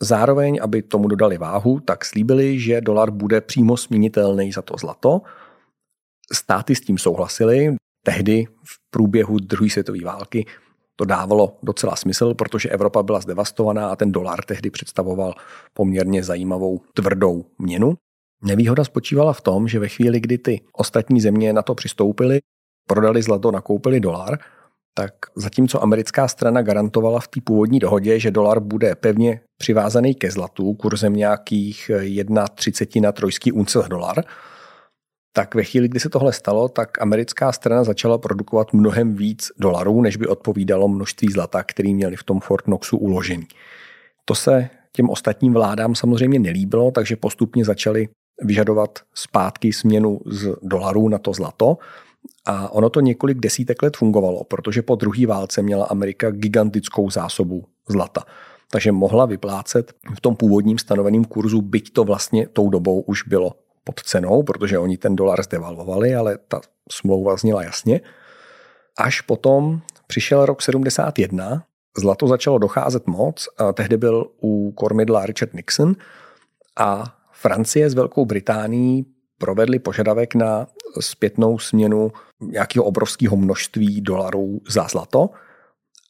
[0.01, 5.21] Zároveň, aby tomu dodali váhu, tak slíbili, že dolar bude přímo směnitelný za to zlato.
[6.33, 7.77] Státy s tím souhlasili.
[8.05, 10.47] Tehdy v průběhu druhé světové války
[10.97, 15.35] to dávalo docela smysl, protože Evropa byla zdevastovaná a ten dolar tehdy představoval
[15.75, 17.95] poměrně zajímavou tvrdou měnu.
[18.45, 22.41] Nevýhoda spočívala v tom, že ve chvíli, kdy ty ostatní země na to přistoupily,
[22.89, 24.39] prodali zlato, nakoupili dolar,
[24.95, 30.31] tak zatímco americká strana garantovala v té původní dohodě, že dolar bude pevně přivázaný ke
[30.31, 34.25] zlatu kurzem nějakých 1,30 trojský unce dolar,
[35.33, 40.03] tak ve chvíli, kdy se tohle stalo, tak americká strana začala produkovat mnohem víc dolarů,
[40.03, 43.47] než by odpovídalo množství zlata, který měli v tom Fort Knoxu uložený.
[44.25, 48.09] To se těm ostatním vládám samozřejmě nelíbilo, takže postupně začali
[48.43, 51.79] vyžadovat zpátky směnu z dolarů na to zlato
[52.47, 57.65] a ono to několik desítek let fungovalo, protože po druhé válce měla Amerika gigantickou zásobu
[57.89, 58.25] zlata.
[58.71, 63.53] Takže mohla vyplácet v tom původním stanoveném kurzu, byť to vlastně tou dobou už bylo
[63.85, 66.61] pod cenou, protože oni ten dolar zdevalvovali, ale ta
[66.93, 68.01] smlouva zněla jasně.
[68.99, 71.65] Až potom přišel rok 71,
[71.99, 75.97] zlato začalo docházet moc, a tehdy byl u kormidla Richard Nixon
[76.77, 79.07] a Francie s Velkou Británií
[79.39, 80.67] provedli požadavek na
[81.01, 85.31] zpětnou směnu nějakého obrovského množství dolarů za zlato.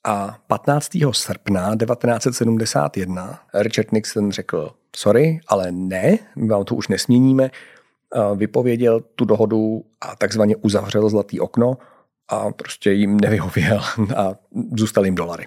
[0.05, 0.89] A 15.
[1.13, 7.51] srpna 1971 Richard Nixon řekl, sorry, ale ne, my vám to už nesměníme,
[8.37, 11.77] vypověděl tu dohodu a takzvaně uzavřel zlatý okno
[12.29, 13.81] a prostě jim nevyhověl
[14.17, 14.35] a
[14.79, 15.47] zůstal jim dolary.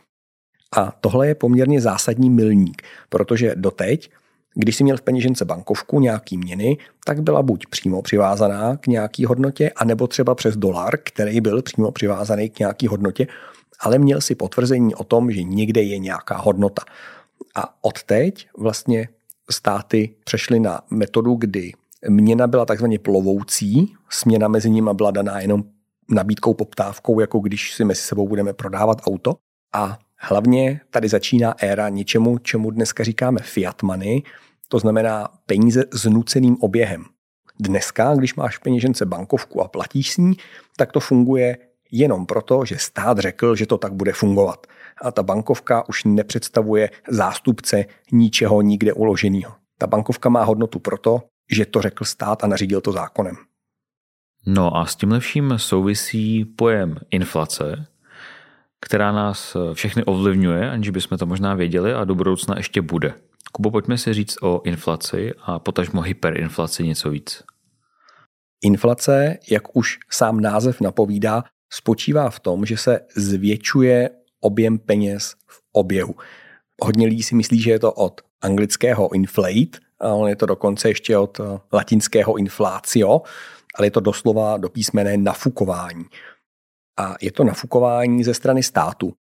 [0.78, 4.10] A tohle je poměrně zásadní milník, protože doteď
[4.56, 9.26] když si měl v peněžence bankovku nějaký měny, tak byla buď přímo přivázaná k nějaký
[9.26, 13.28] hodnotě, anebo třeba přes dolar, který byl přímo přivázaný k nějaký hodnotě,
[13.80, 16.82] ale měl si potvrzení o tom, že někde je nějaká hodnota.
[17.56, 19.08] A odteď vlastně
[19.52, 21.72] státy přešly na metodu, kdy
[22.10, 25.64] měna byla takzvaně plovoucí, směna mezi nimi byla daná jenom
[26.10, 29.36] nabídkou, poptávkou, jako když si mezi sebou budeme prodávat auto.
[29.74, 34.24] A hlavně tady začíná éra něčemu, čemu dneska říkáme fiat money,
[34.68, 37.06] to znamená peníze s nuceným oběhem.
[37.60, 40.34] Dneska, když máš peněžence bankovku a platíš s ní,
[40.78, 41.58] tak to funguje
[41.98, 44.68] jenom proto, že stát řekl, že to tak bude fungovat.
[45.02, 49.54] A ta bankovka už nepředstavuje zástupce ničeho nikde uloženého.
[49.78, 53.36] Ta bankovka má hodnotu proto, že to řekl stát a nařídil to zákonem.
[54.48, 57.88] No a s tím vším souvisí pojem inflace,
[58.82, 63.14] která nás všechny ovlivňuje, aniž bychom to možná věděli a do budoucna ještě bude.
[63.52, 67.44] Kubo, pojďme si říct o inflaci a potažmo hyperinflaci něco víc.
[68.64, 75.62] Inflace, jak už sám název napovídá, spočívá v tom, že se zvětšuje objem peněz v
[75.71, 76.15] oběhu.
[76.84, 80.89] Hodně lidí si myslí, že je to od anglického inflate, a on je to dokonce
[80.89, 83.21] ještě od eh, latinského inflácio,
[83.75, 86.06] ale je to doslova do písmene nafukování.
[86.99, 89.13] A je to nafukování ze strany státu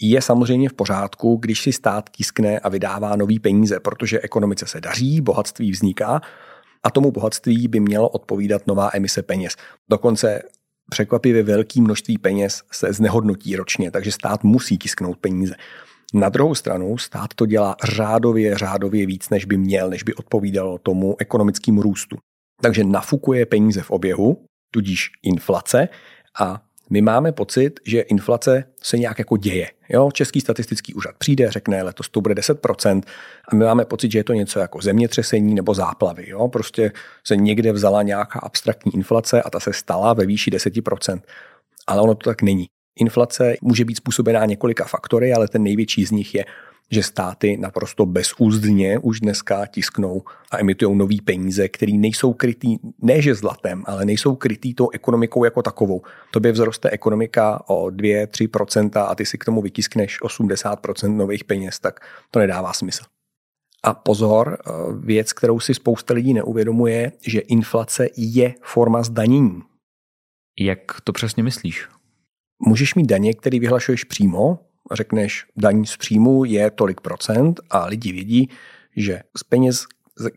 [0.00, 4.80] je samozřejmě v pořádku, když si stát tiskne a vydává nový peníze, protože ekonomice se
[4.80, 6.20] daří, bohatství vzniká
[6.82, 9.56] a tomu bohatství by mělo odpovídat nová emise peněz.
[9.90, 10.42] Dokonce
[10.90, 15.54] překvapivě velké množství peněz se znehodnotí ročně, takže stát musí tisknout peníze.
[16.14, 20.78] Na druhou stranu stát to dělá řádově, řádově víc, než by měl, než by odpovídalo
[20.78, 22.16] tomu ekonomickému růstu.
[22.62, 25.88] Takže nafukuje peníze v oběhu, tudíž inflace
[26.40, 29.70] a my máme pocit, že inflace se nějak jako děje.
[29.88, 30.10] Jo?
[30.12, 33.02] Český statistický úřad přijde, řekne, letos to bude 10%
[33.48, 36.24] a my máme pocit, že je to něco jako zemětřesení nebo záplavy.
[36.28, 36.48] Jo?
[36.48, 36.92] Prostě
[37.26, 41.20] se někde vzala nějaká abstraktní inflace a ta se stala ve výši 10%.
[41.86, 42.66] Ale ono to tak není.
[43.00, 46.44] Inflace může být způsobená několika faktory, ale ten největší z nich je
[46.90, 53.22] že státy naprosto bezúzdně už dneska tisknou a emitují nový peníze, které nejsou krytý ne
[53.22, 56.02] že zlatem, ale nejsou krytý tou ekonomikou jako takovou.
[56.30, 62.00] Tobě vzroste ekonomika o 2-3% a ty si k tomu vytiskneš 80% nových peněz, tak
[62.30, 63.04] to nedává smysl.
[63.82, 64.70] A pozor, eh,
[65.00, 69.62] věc, kterou si spousta lidí neuvědomuje, že inflace je forma zdanění.
[70.60, 71.88] Jak to přesně myslíš?
[72.66, 74.58] Můžeš mít daně, které vyhlašuješ přímo,
[74.92, 78.50] řekneš, daň z příjmu je tolik procent a lidi vědí,
[78.96, 79.84] že z peněz,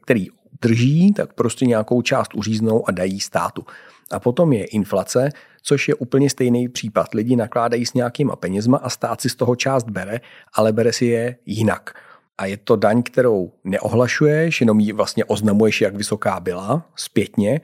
[0.01, 0.27] který
[0.61, 3.65] drží, tak prostě nějakou část uříznou a dají státu.
[4.11, 5.29] A potom je inflace,
[5.61, 7.13] což je úplně stejný případ.
[7.13, 10.19] Lidi nakládají s nějakýma penězma a stát si z toho část bere,
[10.53, 11.93] ale bere si je jinak.
[12.37, 17.61] A je to daň, kterou neohlašuješ, jenom ji vlastně oznamuješ, jak vysoká byla zpětně,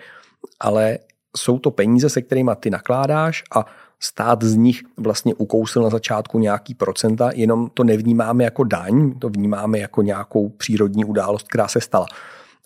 [0.60, 0.98] ale
[1.38, 3.66] jsou to peníze, se kterými ty nakládáš a
[4.00, 9.30] stát z nich vlastně ukousil na začátku nějaký procenta, jenom to nevnímáme jako daň, to
[9.30, 12.06] vnímáme jako nějakou přírodní událost, která se stala.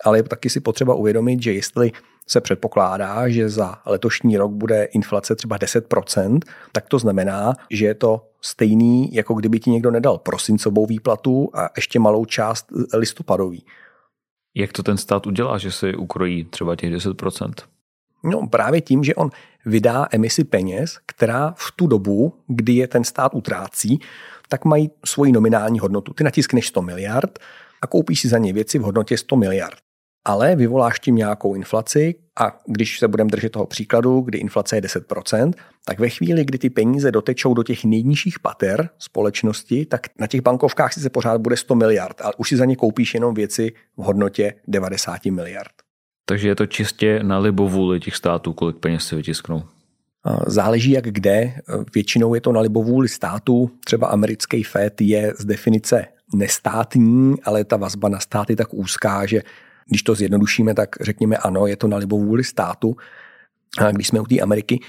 [0.05, 1.91] Ale je taky si potřeba uvědomit, že jestli
[2.27, 6.39] se předpokládá, že za letošní rok bude inflace třeba 10%,
[6.71, 11.69] tak to znamená, že je to stejný, jako kdyby ti někdo nedal prosincovou výplatu a
[11.75, 13.65] ještě malou část listopadový.
[14.55, 17.51] Jak to ten stát udělá, že si ukrojí třeba těch 10%?
[18.23, 19.29] No právě tím, že on
[19.65, 23.99] vydá emisi peněz, která v tu dobu, kdy je ten stát utrácí,
[24.49, 26.13] tak mají svoji nominální hodnotu.
[26.13, 27.39] Ty natiskneš 100 miliard
[27.81, 29.77] a koupíš si za ně věci v hodnotě 100 miliard.
[30.25, 34.81] Ale vyvoláš tím nějakou inflaci a když se budeme držet toho příkladu, kdy inflace je
[34.81, 35.53] 10%,
[35.85, 40.41] tak ve chvíli, kdy ty peníze dotečou do těch nejnižších pater společnosti, tak na těch
[40.41, 43.71] bankovkách si se pořád bude 100 miliard, ale už si za ně koupíš jenom věci
[43.97, 45.71] v hodnotě 90 miliard.
[46.29, 49.63] Takže je to čistě na libovůli těch států, kolik peněz si vytisknou.
[50.47, 51.53] Záleží jak kde.
[51.95, 53.71] Většinou je to na libovůli států.
[53.85, 59.41] Třeba americký FED je z definice nestátní, ale ta vazba na státy tak úzká, že
[59.89, 62.95] Když to zjednodušíme, tak řekněme ano, je to na libovůli státu.
[63.77, 64.79] A když jsme u té Ameriky,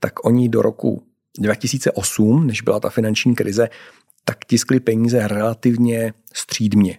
[0.00, 1.02] tak oni do roku
[1.38, 3.68] 2008, než byla ta finanční krize,
[4.24, 6.98] tak tiskli peníze relativně střídmě.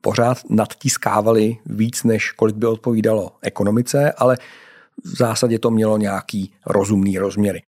[0.00, 4.38] Pořád nadtiskávali víc, než kolik by odpovídalo ekonomice, ale
[5.04, 7.62] v zásadě to mělo nějaký rozumný rozměry.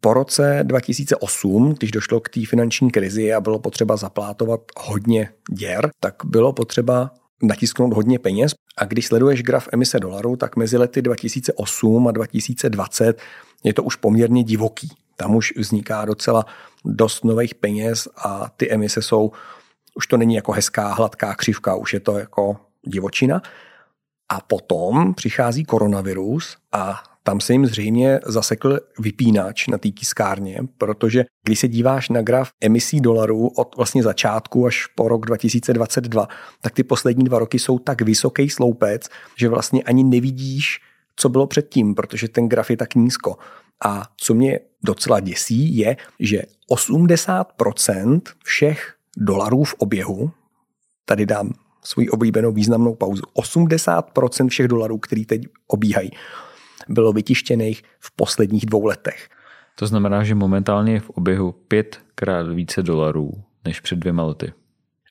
[0.00, 5.90] Po roce 2008, když došlo k té finanční krizi a bylo potřeba zaplátovat hodně děr,
[6.00, 7.10] tak bylo potřeba
[7.42, 8.52] natisknout hodně peněz.
[8.76, 13.20] A když sleduješ graf emise dolarů, tak mezi lety 2008 a 2020
[13.64, 14.88] je to už poměrně divoký.
[15.16, 16.46] Tam už vzniká docela
[16.84, 19.32] dost nových peněz a ty emise jsou,
[19.94, 23.42] už to není jako hezká, hladká křivka, už je to jako divočina.
[24.28, 31.24] A potom přichází koronavirus a tam se jim zřejmě zasekl vypínač na té tiskárně, protože
[31.44, 36.28] když se díváš na graf emisí dolarů od vlastně začátku až po rok 2022,
[36.60, 40.80] tak ty poslední dva roky jsou tak vysoký sloupec, že vlastně ani nevidíš,
[41.16, 43.36] co bylo předtím, protože ten graf je tak nízko.
[43.84, 50.30] A co mě docela děsí, je, že 80% všech dolarů v oběhu,
[51.04, 51.52] tady dám
[51.84, 56.10] svou oblíbenou významnou pauzu, 80% všech dolarů, který teď obíhají,
[56.88, 59.28] bylo vytištěných v posledních dvou letech.
[59.78, 63.32] To znamená, že momentálně je v oběhu pětkrát více dolarů
[63.64, 64.52] než před dvěma lety.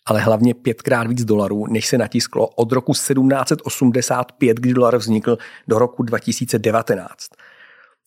[0.06, 5.38] Ale hlavně pětkrát víc dolarů, než se natisklo od roku 1785, kdy dolar vznikl,
[5.68, 7.28] do roku 2019.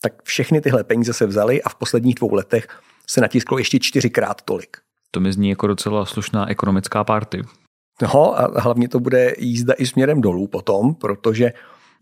[0.01, 2.67] Tak všechny tyhle peníze se vzaly a v posledních dvou letech
[3.09, 4.77] se natisklo ještě čtyřikrát tolik.
[5.11, 7.41] To mi zní jako docela slušná ekonomická party.
[8.01, 11.53] No a hlavně to bude jízda i směrem dolů potom, protože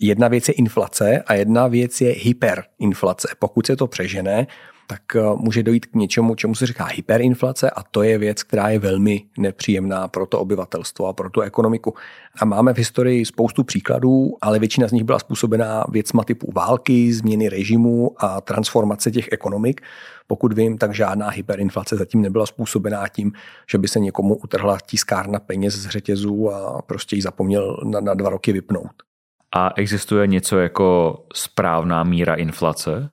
[0.05, 3.27] Jedna věc je inflace a jedna věc je hyperinflace.
[3.39, 4.47] Pokud se to přežene,
[4.87, 8.69] tak eh, může dojít k něčemu, čemu se říká hyperinflace a to je věc, která
[8.69, 11.93] je velmi nepříjemná pro to obyvatelstvo a pro tu ekonomiku.
[12.39, 17.13] A máme v historii spoustu příkladů, ale většina z nich byla způsobená věcma typu války,
[17.13, 19.81] změny režimu a transformace těch ekonomik.
[20.27, 23.31] Pokud vím, tak žádná hyperinflace zatím nebyla způsobená tím,
[23.71, 28.13] že by se někomu utrhla tiskárna peněz z řetězů a prostě ji zapomněl na, na
[28.13, 29.12] dva roky vypnout.
[29.55, 33.09] A existuje něco jako správná míra inflace?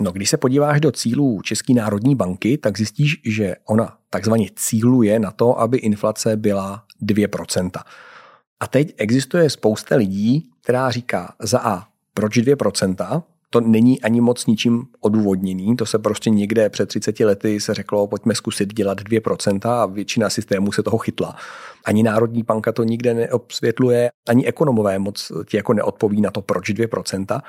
[0.00, 5.18] No, když se podíváš do cílů České národní banky, tak zjistíš, že ona takzvaně cíluje
[5.18, 7.70] na to, aby inflace byla 2%.
[8.60, 13.22] A teď existuje spousta lidí, která říká za A, proč 2%?
[13.50, 15.76] To není ani moc ničím odůvodněný.
[15.76, 20.30] To se prostě někde před 30 lety se řeklo, pojďme zkusit dělat 2% a většina
[20.30, 21.36] systémů se toho chytla.
[21.84, 26.70] Ani Národní banka to nikde neobsvětluje, ani ekonomové moc ti jako neodpoví na to, proč
[26.70, 27.40] 2%.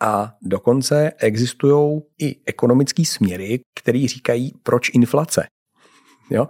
[0.00, 5.46] A dokonce existují i ekonomické směry, které říkají, proč inflace.
[6.30, 6.48] Jo?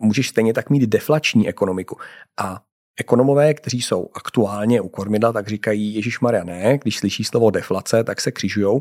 [0.00, 1.96] Můžeš stejně tak mít deflační ekonomiku.
[2.40, 2.60] A
[3.00, 8.04] Ekonomové, kteří jsou aktuálně u kormidla, tak říkají, Ježíš Maria ne, když slyší slovo deflace,
[8.04, 8.80] tak se křižují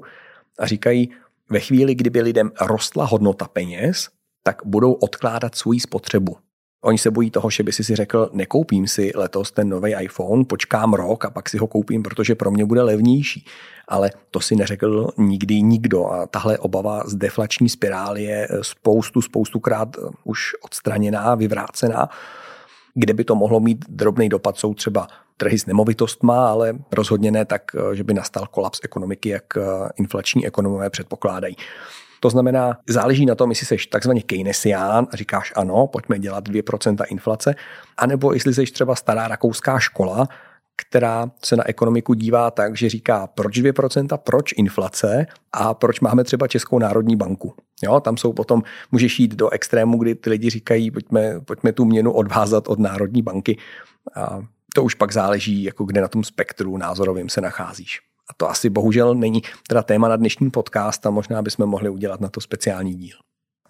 [0.60, 1.10] a říkají,
[1.49, 4.10] ve chvíli, kdyby lidem rostla hodnota peněz,
[4.43, 6.38] tak budou odkládat svou spotřebu.
[6.84, 10.45] Oni se bojí toho, že by si si řekl, nekoupím si letos ten nový iPhone,
[10.45, 13.45] počkám rok a pak si ho koupím, protože pro mě bude levnější.
[13.88, 19.89] Ale to si neřekl nikdy nikdo a tahle obava z deflační spirály je spoustu, spoustukrát
[20.23, 22.10] už odstraněná, vyvrácená
[22.95, 27.45] kde by to mohlo mít drobný dopad, jsou třeba trhy s nemovitostma, ale rozhodně ne
[27.45, 27.62] tak,
[27.93, 29.62] že by nastal kolaps ekonomiky, jak eh,
[29.95, 31.55] inflační ekonomové předpokládají.
[32.19, 37.05] To znamená, záleží na tom, jestli jsi takzvaně Keynesián a říkáš ano, pojďme dělat 2%
[37.10, 37.55] inflace,
[37.97, 40.27] anebo jestli jsi třeba stará rakouská škola,
[40.75, 46.23] která se na ekonomiku dívá tak, že říká, proč 2%, proč inflace a proč máme
[46.23, 47.53] třeba Českou národní banku.
[47.83, 51.85] Jo, tam jsou potom, můžeš jít do extrému, kdy ty lidi říkají, pojďme, pojďme tu
[51.85, 53.57] měnu odvázat od národní banky.
[54.15, 54.39] A
[54.75, 58.01] to už pak záleží, jako kde na tom spektru názorovým se nacházíš.
[58.29, 62.21] A to asi bohužel není teda téma na dnešní podcast a možná bychom mohli udělat
[62.21, 63.17] na to speciální díl.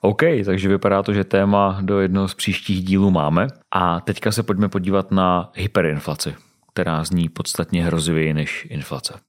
[0.02, 3.48] OK, takže vypadá to, že téma do jednoho z příštích dílů máme.
[3.72, 6.36] A teďka se pojďme podívat na hyperinflaci
[6.76, 9.20] která zní podstatně hrozivěji než inflace.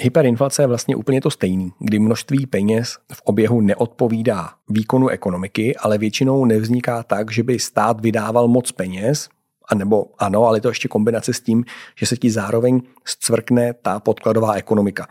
[0.00, 5.98] Hyperinflace je vlastně úplně to stejný, kdy množství peněz v oběhu neodpovídá výkonu ekonomiky, ale
[5.98, 9.28] většinou nevzniká tak, že by stát vydával moc peněz,
[9.68, 11.64] a nebo ano, ale to ještě kombinace s tím,
[11.96, 15.08] že se ti zároveň zcvrkne ta podkladová ekonomika.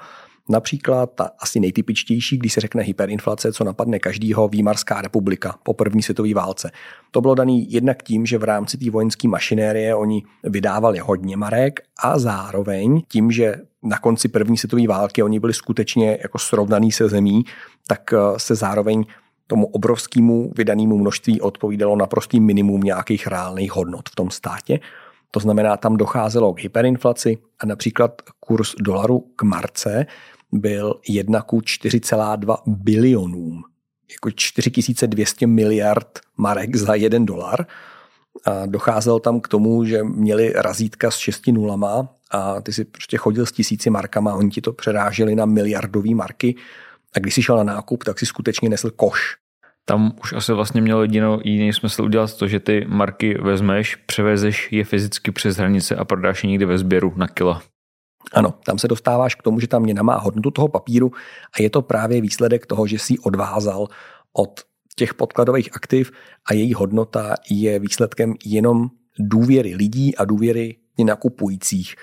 [0.49, 6.03] Například ta asi nejtypičtější, když se řekne hyperinflace, co napadne každýho, Výmarská republika po první
[6.03, 6.71] světové válce.
[7.11, 11.79] To bylo dané jednak tím, že v rámci té vojenské mašinérie oni vydávali hodně marek
[11.99, 17.09] a zároveň tím, že na konci první světové války oni byli skutečně jako srovnaný se
[17.09, 17.43] zemí,
[17.87, 19.05] tak eh, se zároveň
[19.47, 24.79] tomu obrovskému vydanému množství odpovídalo naprostý minimum nějakých reálných hodnot v tom státě.
[25.31, 30.05] To znamená, tam docházelo k hyperinflaci a například kurz dolaru k marce
[30.51, 33.63] byl 1 ku 4,2 bilionům.
[34.11, 37.65] Jako 4200 miliard marek za jeden dolar.
[38.45, 43.17] A docházelo tam k tomu, že měli razítka s šesti nulama a ty si prostě
[43.17, 46.55] chodil s tisíci markama, oni ti to přeráželi na miliardové marky
[47.15, 49.35] a když jsi šel na nákup, tak si skutečně nesl koš.
[49.85, 54.71] Tam už asi vlastně mělo jedinou, jediný smysl udělat to, že ty marky vezmeš, převezeš
[54.71, 57.61] je fyzicky přes hranice a prodáš je někde ve sběru na kilo.
[58.33, 61.11] Ano, tam se dostáváš k tomu, že ta měna má hodnotu toho papíru
[61.59, 63.87] a je to právě výsledek toho, že si odvázal
[64.33, 64.61] od
[64.95, 66.11] těch podkladových aktiv
[66.45, 70.75] a její hodnota je výsledkem jenom důvěry lidí a důvěry
[71.05, 71.95] nakupujících.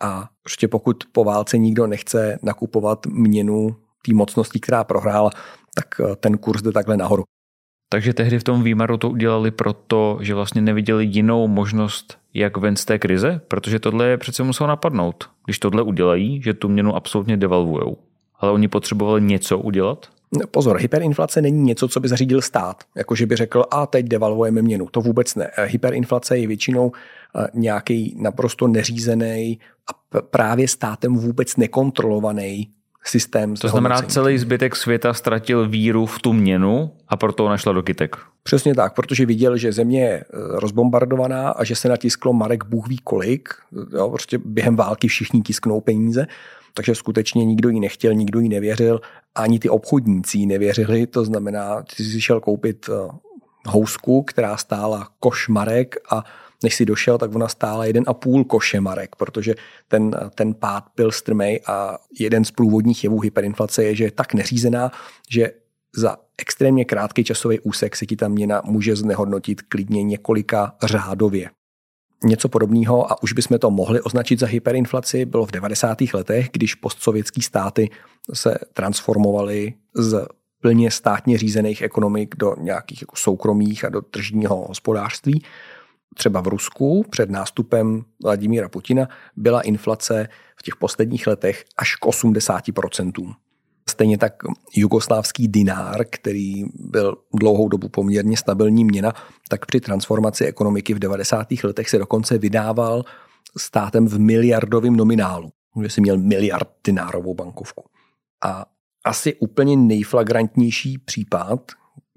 [0.00, 5.30] A prostě pokud po válce nikdo nechce nakupovat měnu té mocnosti, která prohrála,
[5.74, 7.22] tak eh, ten kurz jde takhle nahoru.
[7.88, 12.76] Takže tehdy v tom výmaru to udělali proto, že vlastně neviděli jinou možnost, jak ven
[12.76, 15.30] z té krize, protože tohle je přece muselo napadnout.
[15.44, 17.96] Když tohle udělají, že tu měnu absolutně devalvujou.
[18.38, 20.08] Ale oni potřebovali něco udělat?
[20.50, 22.84] Pozor, hyperinflace není něco, co by zařídil stát.
[22.96, 24.86] Jakože by řekl, a teď devalvujeme měnu.
[24.90, 25.50] To vůbec ne.
[25.56, 29.58] Eh, hyperinflace je většinou eh, nějaký naprosto neřízený
[29.90, 32.70] a právě státem vůbec nekontrolovaný
[33.06, 33.56] systém.
[33.56, 38.16] To znamená, celý zbytek světa ztratil víru v tu měnu a proto našla do kytek.
[38.42, 42.88] Přesně tak, protože viděl, že země je eh, rozbombardovaná a že se natisklo Marek Bůh
[42.88, 43.48] ví kolik.
[43.96, 46.26] Jo, prostě během války všichni tisknou peníze,
[46.74, 49.00] takže skutečně nikdo ji nechtěl, nikdo ji nevěřil,
[49.34, 53.08] ani ty obchodníci ji nevěřili, to znamená, ty jsi šel koupit eh,
[53.66, 56.24] housku, která stála koš Marek a
[56.62, 59.54] než si došel, tak ona stála jeden a půl koše marek, protože
[59.88, 64.34] ten, ten pád byl strmej a jeden z průvodních jevů hyperinflace je, že je tak
[64.34, 64.92] neřízená,
[65.30, 65.50] že
[65.96, 71.50] za extrémně krátký časový úsek se ti ta měna může znehodnotit klidně několika řádově.
[72.24, 75.98] Něco podobného, a už bychom to mohli označit za hyperinflaci, bylo v 90.
[76.14, 77.90] letech, když postsovětské státy
[78.32, 80.26] se transformovaly z
[80.60, 85.42] plně státně řízených ekonomik do nějakých jako soukromých a do tržního hospodářství
[86.14, 92.06] třeba v Rusku před nástupem Vladimíra Putina byla inflace v těch posledních letech až k
[92.06, 93.34] 80%.
[93.88, 94.34] Stejně tak
[94.74, 99.12] jugoslávský dinár, který byl dlouhou dobu poměrně stabilní měna,
[99.48, 101.46] tak při transformaci ekonomiky v 90.
[101.64, 103.04] letech se dokonce vydával
[103.58, 105.50] státem v miliardovém nominálu,
[105.82, 107.84] že si měl miliard dinárovou bankovku.
[108.44, 108.66] A
[109.04, 111.72] asi úplně nejflagrantnější případ,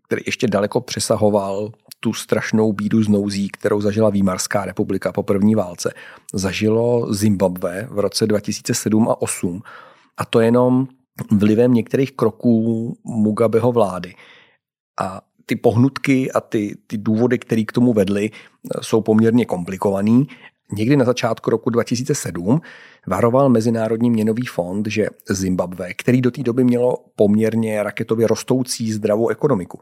[0.08, 5.56] který ještě daleko přesahoval tu strašnou bídu z nouzí, kterou zažila Výmarská republika po první
[5.56, 5.94] válce,
[6.34, 9.62] zažilo Zimbabwe v roce 2007 a 2008.
[10.18, 10.88] A to jenom
[11.32, 14.14] vlivem některých kroků Mugabeho vlády.
[15.00, 18.32] A ty pohnutky a ty, ty důvody, které k tomu vedly,
[18.82, 20.28] jsou poměrně komplikovaný.
[20.72, 22.62] Někdy na začátku roku 2007
[23.08, 29.30] varoval Mezinárodní měnový fond, že Zimbabwe, který do té doby mělo poměrně raketově rostoucí zdravou
[29.30, 29.80] ekonomiku,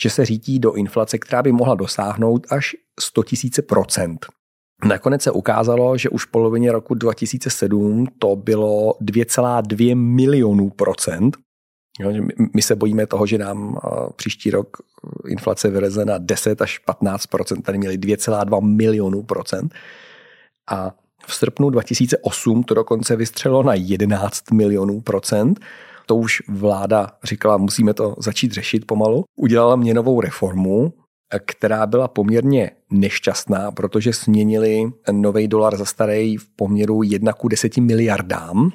[0.00, 4.26] že se řítí do inflace, která by mohla dosáhnout až 100 000 procent.
[4.84, 11.36] Nakonec se ukázalo, že už v polovině roku 2007 to bylo 2,2 milionů procent.
[12.54, 13.78] My se bojíme toho, že nám
[14.16, 14.76] příští rok
[15.28, 17.24] inflace vyleze na 10 až 15
[17.62, 19.74] tady měli 2,2 milionů procent.
[20.70, 20.94] A
[21.28, 25.60] v srpnu 2008 to dokonce vystřelo na 11 milionů procent
[26.08, 29.24] to už vláda říkala, musíme to začít řešit pomalu.
[29.36, 30.92] Udělala měnovou reformu,
[31.46, 37.76] která byla poměrně nešťastná, protože směnili nový dolar za starý v poměru 1 ku 10
[37.76, 38.70] miliardám.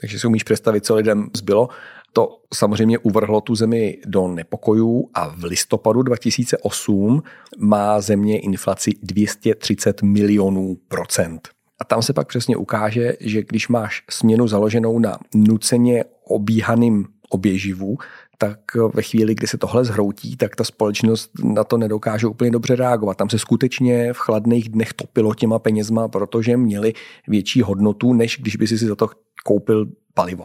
[0.00, 1.68] Takže si umíš představit, co lidem zbylo.
[2.12, 7.22] To samozřejmě uvrhlo tu zemi do nepokojů a v listopadu 2008
[7.58, 11.53] má země inflaci 230 milionů procent.
[11.80, 17.96] A tam se pak přesně ukáže, že když máš směnu založenou na nuceně obíhaným oběživu,
[18.38, 18.58] tak
[18.94, 23.16] ve chvíli, kdy se tohle zhroutí, tak ta společnost na to nedokáže úplně dobře reagovat.
[23.16, 26.92] Tam se skutečně v chladných dnech topilo těma penězma, protože měli
[27.28, 29.08] větší hodnotu, než když by si za to
[29.44, 30.44] koupil palivo.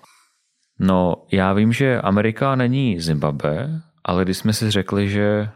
[0.80, 5.50] No, já vím, že Amerika není Zimbabwe, ale když jsme si řekli, že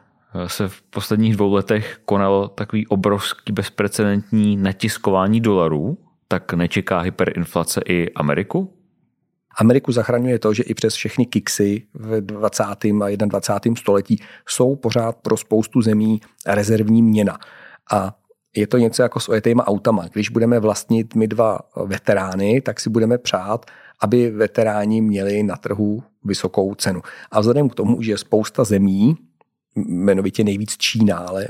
[0.47, 8.13] se v posledních dvou letech konal takový obrovský bezprecedentní natiskování dolarů, tak nečeká hyperinflace i
[8.13, 8.73] Ameriku?
[9.57, 12.63] Ameriku zachraňuje to, že i přes všechny kiksy v 20.
[12.63, 13.75] a 21.
[13.75, 17.38] století jsou pořád pro spoustu zemí rezervní měna.
[17.93, 18.15] A
[18.55, 20.05] je to něco jako s ojetýma autama.
[20.13, 23.65] Když budeme vlastnit my dva veterány, tak si budeme přát,
[24.01, 27.01] aby veteráni měli na trhu vysokou cenu.
[27.31, 29.17] A vzhledem k tomu, že spousta zemí,
[29.76, 31.47] jmenovitě nejvíc Čína, ale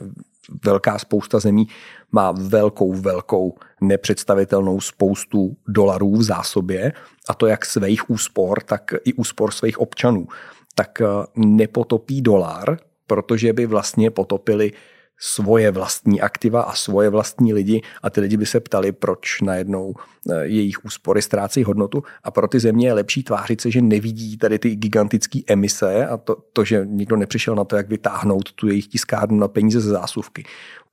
[0.65, 1.67] velká spousta zemí
[2.11, 6.93] má velkou, velkou nepředstavitelnou spoustu dolarů v zásobě
[7.29, 10.27] a to jak svých úspor, tak i úspor svých občanů.
[10.75, 11.05] Tak eh,
[11.35, 14.71] nepotopí dolar, protože by vlastně potopili
[15.25, 19.93] svoje vlastní aktiva a svoje vlastní lidi a ty lidi by se ptali, proč najednou
[20.31, 24.37] eh, jejich úspory ztrácí hodnotu a pro ty země je lepší tvářit se, že nevidí
[24.37, 28.67] tady ty gigantické emise a to, to, že nikdo nepřišel na to, jak vytáhnout tu
[28.67, 30.43] jejich tiskárnu na peníze ze zásuvky.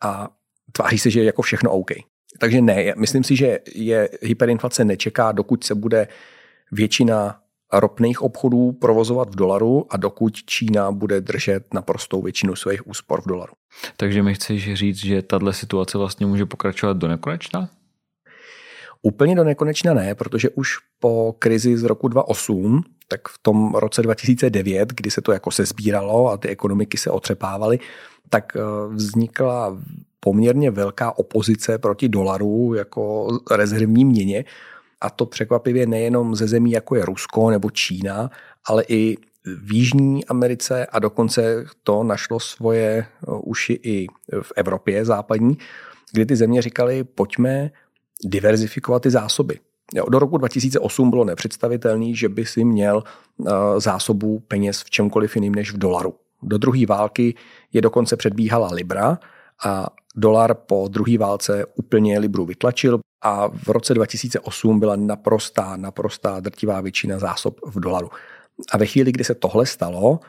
[0.00, 0.28] A
[0.72, 1.90] tváří se, že je jako všechno OK.
[2.38, 6.08] Takže ne, myslím si, že je hyperinflace nečeká, dokud se bude
[6.72, 7.40] většina
[7.72, 13.26] ropných obchodů provozovat v dolaru a dokud Čína bude držet naprostou většinu svých úspor v
[13.26, 13.52] dolaru.
[13.96, 17.68] Takže mi chceš říct, že tahle situace vlastně může pokračovat do nekonečna?
[19.02, 24.02] Úplně do nekonečna ne, protože už po krizi z roku 2008, tak v tom roce
[24.02, 27.78] 2009, kdy se to jako se sbíralo a ty ekonomiky se otřepávaly,
[28.28, 28.60] tak eh,
[28.94, 29.78] vznikla
[30.20, 34.44] poměrně velká opozice proti dolaru jako rezervní měně
[35.00, 38.30] a to překvapivě nejenom ze zemí, jako je Rusko nebo Čína,
[38.64, 44.06] ale i v Jižní Americe a dokonce to našlo svoje uh, uši i
[44.42, 45.58] v Evropě západní,
[46.12, 47.70] kdy ty země říkali, pojďme
[48.24, 49.58] diverzifikovat ty zásoby.
[50.08, 53.02] Do roku 2008 bylo nepředstavitelné, že by si měl
[53.36, 56.14] uh, zásobu peněz v čemkoliv jiným než v dolaru.
[56.42, 57.34] Do druhé války
[57.72, 59.18] je dokonce předbíhala Libra
[59.64, 59.86] a
[60.16, 66.80] dolar po druhé válce úplně Libru vytlačil, a v roce 2008 byla naprostá, naprostá drtivá
[66.80, 68.08] většina zásob v dolaru.
[68.72, 70.20] A ve chvíli, kdy se tohle stalo,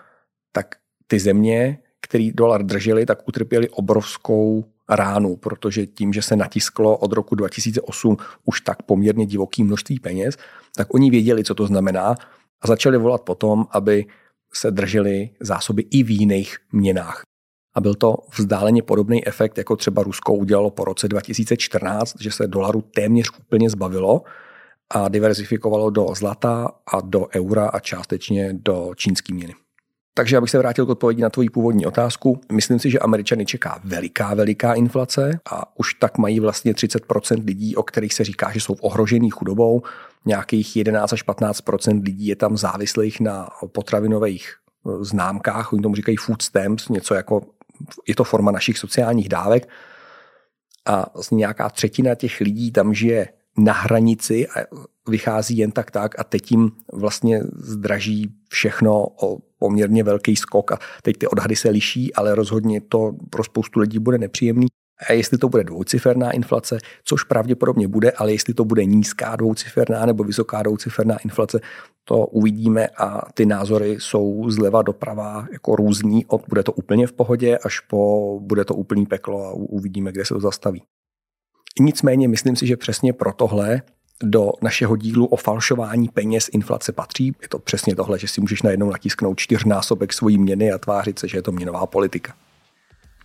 [0.51, 0.75] tak
[1.07, 7.13] ty země, který dolar drželi, tak utrpěli obrovskou ránu, protože tím, že se natisklo od
[7.13, 10.37] roku 2008 už tak poměrně divoký množství peněz,
[10.75, 12.15] tak oni věděli, co to znamená
[12.61, 14.05] a začali volat potom, aby
[14.53, 17.21] se drželi zásoby i v jiných měnách.
[17.73, 22.47] A byl to vzdáleně podobný efekt, jako třeba Rusko udělalo po roce 2014, že se
[22.47, 24.21] dolaru téměř úplně zbavilo
[24.93, 29.53] a diverzifikovalo do zlata a do eura a částečně do čínské měny.
[30.13, 33.81] Takže abych se vrátil k odpovědi na tvoji původní otázku, myslím si, že Američany čeká
[33.83, 38.59] veliká, veliká inflace a už tak mají vlastně 30% lidí, o kterých se říká, že
[38.59, 39.81] jsou ohrožený chudobou.
[40.25, 44.53] Nějakých 11 až 15% lidí je tam závislých na potravinových
[45.01, 47.41] známkách, oni tomu říkají food stamps, něco jako
[48.07, 49.69] je to forma našich sociálních dávek
[50.85, 53.27] a vlastně nějaká třetina těch lidí tam žije
[53.57, 54.65] na hranici a
[55.09, 60.79] vychází jen tak tak a teď jim vlastně zdraží všechno o poměrně velký skok a
[61.01, 64.67] teď ty odhady se liší, ale rozhodně to pro spoustu lidí bude nepříjemný.
[65.09, 70.05] A jestli to bude dvouciferná inflace, což pravděpodobně bude, ale jestli to bude nízká dvouciferná
[70.05, 71.59] nebo vysoká dvouciferná inflace,
[72.03, 77.13] to uvidíme a ty názory jsou zleva doprava jako různý, od bude to úplně v
[77.13, 80.83] pohodě až po bude to úplný peklo a uvidíme, kde se to zastaví.
[81.79, 83.81] Nicméně myslím si, že přesně pro tohle
[84.23, 87.35] do našeho dílu o falšování peněz inflace patří.
[87.41, 91.27] Je to přesně tohle, že si můžeš najednou natisknout čtyřnásobek svojí měny a tvářit se,
[91.27, 92.33] že je to měnová politika.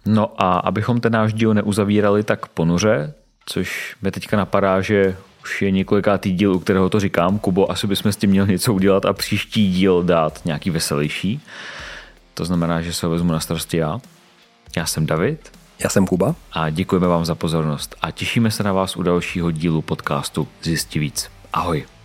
[0.07, 3.15] No a abychom ten náš díl neuzavírali tak ponuře,
[3.47, 7.39] což mě teďka napadá, že už je několikátý díl, u kterého to říkám.
[7.39, 11.41] Kubo, asi bychom s tím měli něco udělat a příští díl dát nějaký veselější.
[12.35, 14.01] To znamená, že se ho vezmu na starosti já.
[14.77, 15.53] Já jsem David.
[15.79, 16.35] Já jsem Kuba.
[16.53, 20.99] A děkujeme vám za pozornost a těšíme se na vás u dalšího dílu podcastu Zjistí
[20.99, 21.31] víc.
[21.53, 21.96] Ahoj.